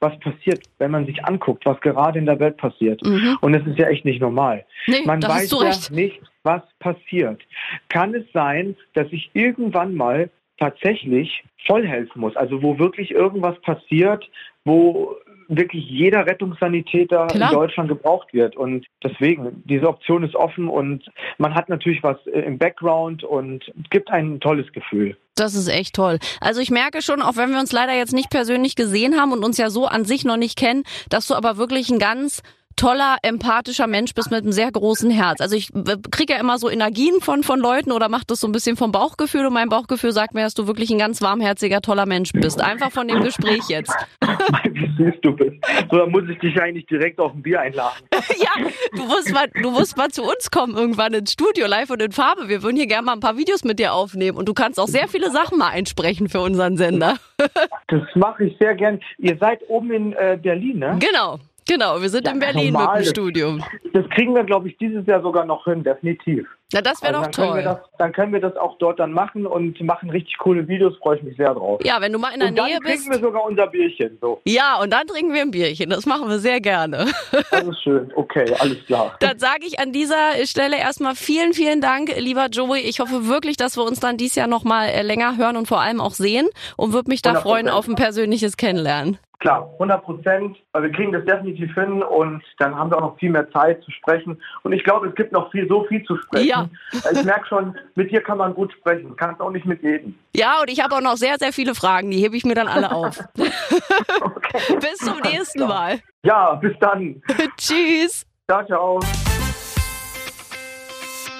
was 0.00 0.18
passiert, 0.20 0.62
wenn 0.78 0.90
man 0.90 1.06
sich 1.06 1.24
anguckt, 1.24 1.66
was 1.66 1.80
gerade 1.80 2.18
in 2.18 2.26
der 2.26 2.40
Welt 2.40 2.56
passiert. 2.56 3.02
Mhm. 3.04 3.38
Und 3.40 3.54
es 3.54 3.66
ist 3.66 3.78
ja 3.78 3.88
echt 3.88 4.04
nicht 4.04 4.20
normal. 4.20 4.64
Nee, 4.86 5.02
man 5.04 5.22
weiß 5.22 5.50
ja 5.50 5.58
recht. 5.58 5.90
nicht, 5.90 6.20
was 6.42 6.62
passiert. 6.78 7.42
Kann 7.88 8.14
es 8.14 8.24
sein, 8.32 8.76
dass 8.94 9.06
ich 9.10 9.30
irgendwann 9.34 9.94
mal 9.94 10.30
tatsächlich 10.58 11.44
voll 11.66 11.86
helfen 11.86 12.20
muss? 12.20 12.36
Also 12.36 12.62
wo 12.62 12.78
wirklich 12.78 13.10
irgendwas 13.10 13.60
passiert, 13.60 14.28
wo 14.64 15.16
wirklich 15.48 15.88
jeder 15.88 16.26
Rettungssanitäter 16.26 17.26
Klar. 17.26 17.50
in 17.50 17.58
Deutschland 17.58 17.88
gebraucht 17.88 18.32
wird. 18.32 18.56
Und 18.56 18.86
deswegen, 19.02 19.62
diese 19.64 19.88
Option 19.88 20.22
ist 20.22 20.34
offen 20.34 20.68
und 20.68 21.04
man 21.38 21.54
hat 21.54 21.68
natürlich 21.68 22.02
was 22.02 22.18
äh, 22.26 22.40
im 22.40 22.58
Background 22.58 23.24
und 23.24 23.64
gibt 23.90 24.10
ein 24.10 24.40
tolles 24.40 24.70
Gefühl. 24.72 25.16
Das 25.34 25.54
ist 25.54 25.68
echt 25.68 25.94
toll. 25.94 26.18
Also 26.40 26.60
ich 26.60 26.70
merke 26.70 27.00
schon, 27.00 27.22
auch 27.22 27.36
wenn 27.36 27.50
wir 27.50 27.60
uns 27.60 27.72
leider 27.72 27.94
jetzt 27.94 28.12
nicht 28.12 28.30
persönlich 28.30 28.74
gesehen 28.76 29.20
haben 29.20 29.32
und 29.32 29.44
uns 29.44 29.56
ja 29.56 29.70
so 29.70 29.86
an 29.86 30.04
sich 30.04 30.24
noch 30.24 30.36
nicht 30.36 30.58
kennen, 30.58 30.82
dass 31.08 31.28
du 31.28 31.34
aber 31.34 31.56
wirklich 31.56 31.90
ein 31.90 31.98
ganz 31.98 32.42
toller, 32.78 33.16
empathischer 33.22 33.86
Mensch 33.86 34.14
bist 34.14 34.30
mit 34.30 34.42
einem 34.42 34.52
sehr 34.52 34.70
großen 34.70 35.10
Herz. 35.10 35.40
Also 35.40 35.56
ich 35.56 35.70
kriege 36.10 36.34
ja 36.34 36.40
immer 36.40 36.58
so 36.58 36.70
Energien 36.70 37.20
von, 37.20 37.42
von 37.42 37.58
Leuten 37.58 37.92
oder 37.92 38.08
mache 38.08 38.24
das 38.26 38.40
so 38.40 38.46
ein 38.46 38.52
bisschen 38.52 38.76
vom 38.76 38.92
Bauchgefühl 38.92 39.46
und 39.46 39.52
mein 39.52 39.68
Bauchgefühl 39.68 40.12
sagt 40.12 40.34
mir, 40.34 40.42
dass 40.42 40.54
du 40.54 40.66
wirklich 40.66 40.90
ein 40.90 40.98
ganz 40.98 41.20
warmherziger, 41.20 41.82
toller 41.82 42.06
Mensch 42.06 42.32
bist. 42.32 42.62
Einfach 42.62 42.90
von 42.90 43.08
dem 43.08 43.22
Gespräch 43.22 43.68
jetzt. 43.68 43.94
Wie 44.72 44.86
süß 44.96 45.14
du 45.22 45.32
bist. 45.32 45.56
So, 45.90 45.98
dann 45.98 46.10
muss 46.10 46.24
ich 46.30 46.38
dich 46.38 46.60
eigentlich 46.60 46.86
direkt 46.86 47.18
auf 47.18 47.34
ein 47.34 47.42
Bier 47.42 47.60
einladen. 47.60 47.96
ja, 48.12 48.70
du 48.92 49.04
musst, 49.04 49.32
mal, 49.32 49.48
du 49.48 49.70
musst 49.70 49.96
mal 49.96 50.08
zu 50.08 50.22
uns 50.22 50.50
kommen 50.50 50.76
irgendwann 50.76 51.12
ins 51.14 51.32
Studio, 51.32 51.66
live 51.66 51.90
und 51.90 52.00
in 52.00 52.12
Farbe. 52.12 52.48
Wir 52.48 52.62
würden 52.62 52.76
hier 52.76 52.86
gerne 52.86 53.04
mal 53.06 53.12
ein 53.14 53.20
paar 53.20 53.36
Videos 53.36 53.64
mit 53.64 53.78
dir 53.78 53.92
aufnehmen 53.92 54.38
und 54.38 54.48
du 54.48 54.54
kannst 54.54 54.78
auch 54.78 54.86
sehr 54.88 55.08
viele 55.08 55.30
Sachen 55.30 55.58
mal 55.58 55.70
einsprechen 55.70 56.28
für 56.28 56.40
unseren 56.40 56.76
Sender. 56.76 57.16
das 57.88 58.02
mache 58.14 58.44
ich 58.44 58.56
sehr 58.58 58.74
gern. 58.76 59.00
Ihr 59.18 59.36
seid 59.38 59.60
oben 59.68 59.90
in 59.90 60.12
äh, 60.12 60.38
Berlin, 60.40 60.78
ne? 60.78 60.98
Genau. 61.00 61.38
Genau, 61.68 62.00
wir 62.00 62.08
sind 62.08 62.26
ja, 62.26 62.32
in 62.32 62.38
Berlin 62.38 62.72
normal. 62.72 62.98
mit 62.98 63.06
dem 63.06 63.10
Studium. 63.10 63.64
Das 63.92 64.08
kriegen 64.10 64.34
wir, 64.34 64.44
glaube 64.44 64.68
ich, 64.68 64.76
dieses 64.78 65.06
Jahr 65.06 65.20
sogar 65.22 65.44
noch 65.44 65.64
hin, 65.64 65.84
definitiv. 65.84 66.46
Na, 66.72 66.82
das 66.82 67.02
wäre 67.02 67.16
also 67.16 67.30
doch 67.30 67.46
toll. 67.46 67.62
Das, 67.62 67.78
dann 67.98 68.12
können 68.12 68.32
wir 68.32 68.40
das 68.40 68.56
auch 68.56 68.76
dort 68.78 68.98
dann 68.98 69.12
machen 69.12 69.46
und 69.46 69.80
machen 69.80 70.10
richtig 70.10 70.36
coole 70.38 70.68
Videos, 70.68 70.96
freue 70.98 71.16
ich 71.16 71.22
mich 71.22 71.36
sehr 71.36 71.54
drauf. 71.54 71.80
Ja, 71.82 72.00
wenn 72.00 72.12
du 72.12 72.18
mal 72.18 72.30
in 72.32 72.40
der 72.40 72.48
und 72.48 72.54
Nähe 72.54 72.78
bist. 72.80 72.84
Dann 72.84 72.92
trinken 72.92 73.10
wir 73.10 73.18
sogar 73.20 73.44
unser 73.44 73.66
Bierchen. 73.68 74.18
So. 74.20 74.40
Ja, 74.44 74.80
und 74.80 74.92
dann 74.92 75.06
trinken 75.06 75.32
wir 75.32 75.42
ein 75.42 75.50
Bierchen. 75.50 75.90
Das 75.90 76.04
machen 76.04 76.28
wir 76.28 76.38
sehr 76.38 76.60
gerne. 76.60 77.06
Das 77.50 77.66
ist 77.66 77.82
schön. 77.82 78.12
Okay, 78.14 78.44
alles 78.58 78.84
klar. 78.86 79.16
Dann 79.20 79.38
sage 79.38 79.64
ich 79.66 79.80
an 79.80 79.92
dieser 79.92 80.34
Stelle 80.44 80.76
erstmal 80.78 81.14
vielen, 81.14 81.54
vielen 81.54 81.80
Dank, 81.80 82.14
lieber 82.18 82.46
Joey. 82.46 82.80
Ich 82.80 83.00
hoffe 83.00 83.26
wirklich, 83.26 83.56
dass 83.56 83.76
wir 83.76 83.84
uns 83.84 84.00
dann 84.00 84.16
dieses 84.16 84.36
Jahr 84.36 84.46
nochmal 84.46 84.88
äh, 84.88 85.02
länger 85.02 85.36
hören 85.36 85.56
und 85.56 85.66
vor 85.66 85.80
allem 85.80 86.00
auch 86.00 86.12
sehen 86.12 86.48
und 86.76 86.92
würde 86.92 87.10
mich 87.10 87.22
da 87.22 87.32
100%. 87.32 87.40
freuen 87.40 87.68
auf 87.68 87.88
ein 87.88 87.94
persönliches 87.94 88.56
Kennenlernen. 88.56 89.18
Klar, 89.40 89.70
100 89.74 90.02
Prozent. 90.02 90.56
Wir 90.72 90.90
kriegen 90.90 91.12
das 91.12 91.24
definitiv 91.24 91.72
hin 91.74 92.02
und 92.02 92.42
dann 92.58 92.74
haben 92.74 92.90
wir 92.90 92.96
auch 92.96 93.12
noch 93.12 93.18
viel 93.18 93.30
mehr 93.30 93.48
Zeit 93.52 93.82
zu 93.84 93.90
sprechen. 93.92 94.40
Und 94.64 94.72
ich 94.72 94.82
glaube, 94.82 95.08
es 95.08 95.14
gibt 95.14 95.30
noch 95.30 95.50
viel, 95.52 95.68
so 95.68 95.84
viel 95.84 96.02
zu 96.04 96.16
sprechen. 96.16 96.48
Ja. 96.48 96.68
Ich 97.12 97.24
merke 97.24 97.46
schon, 97.46 97.78
mit 97.94 98.10
dir 98.10 98.20
kann 98.20 98.38
man 98.38 98.52
gut 98.54 98.72
sprechen. 98.72 99.14
Kannst 99.16 99.40
auch 99.40 99.50
nicht 99.50 99.64
mit 99.64 99.80
jedem. 99.82 100.18
Ja, 100.34 100.60
und 100.60 100.70
ich 100.70 100.82
habe 100.82 100.96
auch 100.96 101.00
noch 101.00 101.16
sehr, 101.16 101.36
sehr 101.38 101.52
viele 101.52 101.76
Fragen. 101.76 102.10
Die 102.10 102.18
hebe 102.18 102.36
ich 102.36 102.44
mir 102.44 102.54
dann 102.54 102.66
alle 102.66 102.90
auf. 102.90 103.18
bis 104.80 104.96
zum 104.98 105.20
nächsten 105.20 105.66
Mal. 105.66 106.00
Ja, 106.24 106.54
bis 106.54 106.76
dann. 106.80 107.22
Tschüss. 107.56 108.26
Ciao, 108.50 108.64
ciao. 108.66 109.00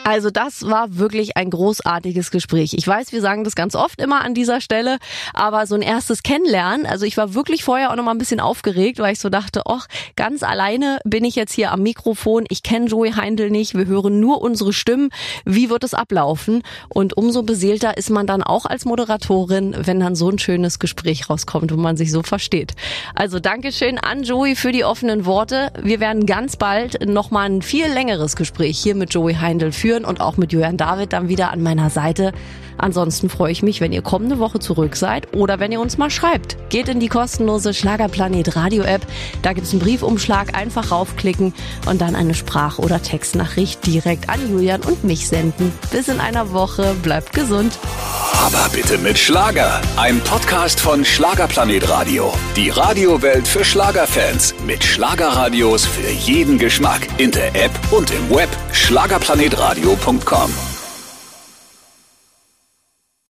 Also 0.09 0.31
das 0.31 0.63
war 0.65 0.97
wirklich 0.97 1.37
ein 1.37 1.51
großartiges 1.51 2.31
Gespräch. 2.31 2.73
Ich 2.73 2.89
weiß, 2.89 3.13
wir 3.13 3.21
sagen 3.21 3.45
das 3.45 3.55
ganz 3.55 3.75
oft 3.75 4.01
immer 4.01 4.25
an 4.25 4.33
dieser 4.33 4.63
Stelle, 4.63 4.97
aber 5.35 5.67
so 5.67 5.75
ein 5.75 5.83
erstes 5.83 6.23
Kennenlernen, 6.23 6.87
also 6.87 7.05
ich 7.05 7.19
war 7.19 7.35
wirklich 7.35 7.63
vorher 7.63 7.91
auch 7.91 7.97
noch 7.97 8.05
mal 8.05 8.13
ein 8.13 8.19
bisschen 8.19 8.41
aufgeregt, 8.41 9.01
weil 9.01 9.13
ich 9.13 9.21
so 9.21 9.29
dachte, 9.29 9.65
ach, 9.67 9.87
ganz 10.17 10.43
alleine 10.43 10.99
bin 11.05 11.27
ich 11.27 11.37
jetzt 11.37 11.53
hier 11.53 11.73
am 11.73 11.83
Mikrofon, 11.83 12.47
ich 12.49 12.63
kenne 12.63 12.87
Joey 12.87 13.13
Heindl 13.13 13.51
nicht, 13.51 13.75
wir 13.75 13.85
hören 13.85 14.19
nur 14.19 14.41
unsere 14.41 14.73
Stimmen, 14.73 15.11
wie 15.45 15.69
wird 15.69 15.85
es 15.85 15.93
ablaufen? 15.93 16.63
Und 16.89 17.19
umso 17.19 17.43
beseelter 17.43 17.99
ist 17.99 18.09
man 18.09 18.27
dann 18.27 18.43
auch 18.43 18.65
als 18.65 18.87
Moderatorin, 18.87 19.77
wenn 19.79 20.01
dann 20.01 20.17
so 20.17 20.31
ein 20.31 20.39
schönes 20.39 20.79
Gespräch 20.79 21.29
rauskommt, 21.29 21.71
wo 21.71 21.77
man 21.77 21.99
sich 21.99 22.13
so 22.13 22.23
versteht. 22.23 22.73
Also 23.15 23.41
Dankeschön 23.41 23.99
an 23.99 24.23
Joey 24.23 24.57
für 24.57 24.73
die 24.73 24.87
offenen 24.87 25.27
Worte. 25.27 25.71
Wir 25.83 26.01
werden 26.01 26.25
ganz 26.25 26.57
bald 26.57 27.07
noch 27.07 27.31
mal 27.31 27.43
ein 27.43 27.61
viel 27.61 27.89
längeres 27.89 28.37
Gespräch 28.37 28.79
hier 28.79 28.95
mit 28.95 29.13
Joey 29.13 29.35
Heindl 29.35 29.71
führen 29.71 29.98
führen 29.99 30.05
und 30.05 30.21
auch 30.21 30.37
mit 30.37 30.53
Julian 30.53 30.77
David 30.77 31.13
dann 31.13 31.29
wieder 31.29 31.51
an 31.53 31.63
meiner 31.63 31.91
Seite. 31.91 32.33
Ansonsten 32.79 33.29
freue 33.29 33.53
ich 33.53 33.63
mich, 33.63 33.81
wenn 33.81 33.93
ihr 33.93 34.03
kommende 34.03 34.39
Woche 34.39 34.61
zurück 34.61 34.97
seid 34.97 35.35
oder 35.35 35.61
wenn 35.61 35.73
ihr 35.73 35.81
uns 35.81 35.99
mal 35.99 36.11
schreibt. 36.11 36.57
Geht 36.71 36.89
in 36.89 37.01
die 37.01 37.09
kostenlose 37.09 37.75
Schlagerplanet 37.75 38.57
Radio 38.57 38.85
App. 38.85 39.07
Da 39.43 39.53
gibt 39.53 39.67
es 39.67 39.73
einen 39.73 39.83
Briefumschlag. 39.83 40.57
Einfach 40.57 40.91
raufklicken 40.91 41.55
und 41.87 42.01
dann 42.01 42.15
eine 42.15 42.35
Sprach- 42.35 42.79
oder 42.79 43.03
Textnachricht 43.03 43.85
direkt 43.87 44.29
an 44.29 44.51
Julian 44.51 44.83
und 44.83 45.05
mich 45.05 45.29
senden. 45.29 45.73
Bis 45.91 46.09
in 46.09 46.21
einer 46.21 46.53
Woche. 46.53 46.95
Bleibt 47.03 47.33
gesund. 47.33 47.79
Aber 48.33 48.69
bitte 48.73 48.99
mit 48.99 49.19
Schlager. 49.19 49.81
Ein 49.97 50.21
Podcast 50.21 50.81
von 50.81 51.05
Schlagerplanet 51.05 51.89
Radio. 51.89 52.33
Die 52.57 52.71
Radiowelt 52.71 53.49
für 53.49 53.65
Schlagerfans. 53.65 54.55
Mit 54.65 54.85
Schlagerradios 54.85 55.85
für 55.85 56.11
jeden 56.11 56.59
Geschmack. 56.59 57.09
In 57.19 57.33
der 57.33 57.55
App 57.55 57.73
und 57.91 58.11
im 58.11 58.31
Web. 58.31 58.49
Schlagerplanetradio.com 58.73 60.78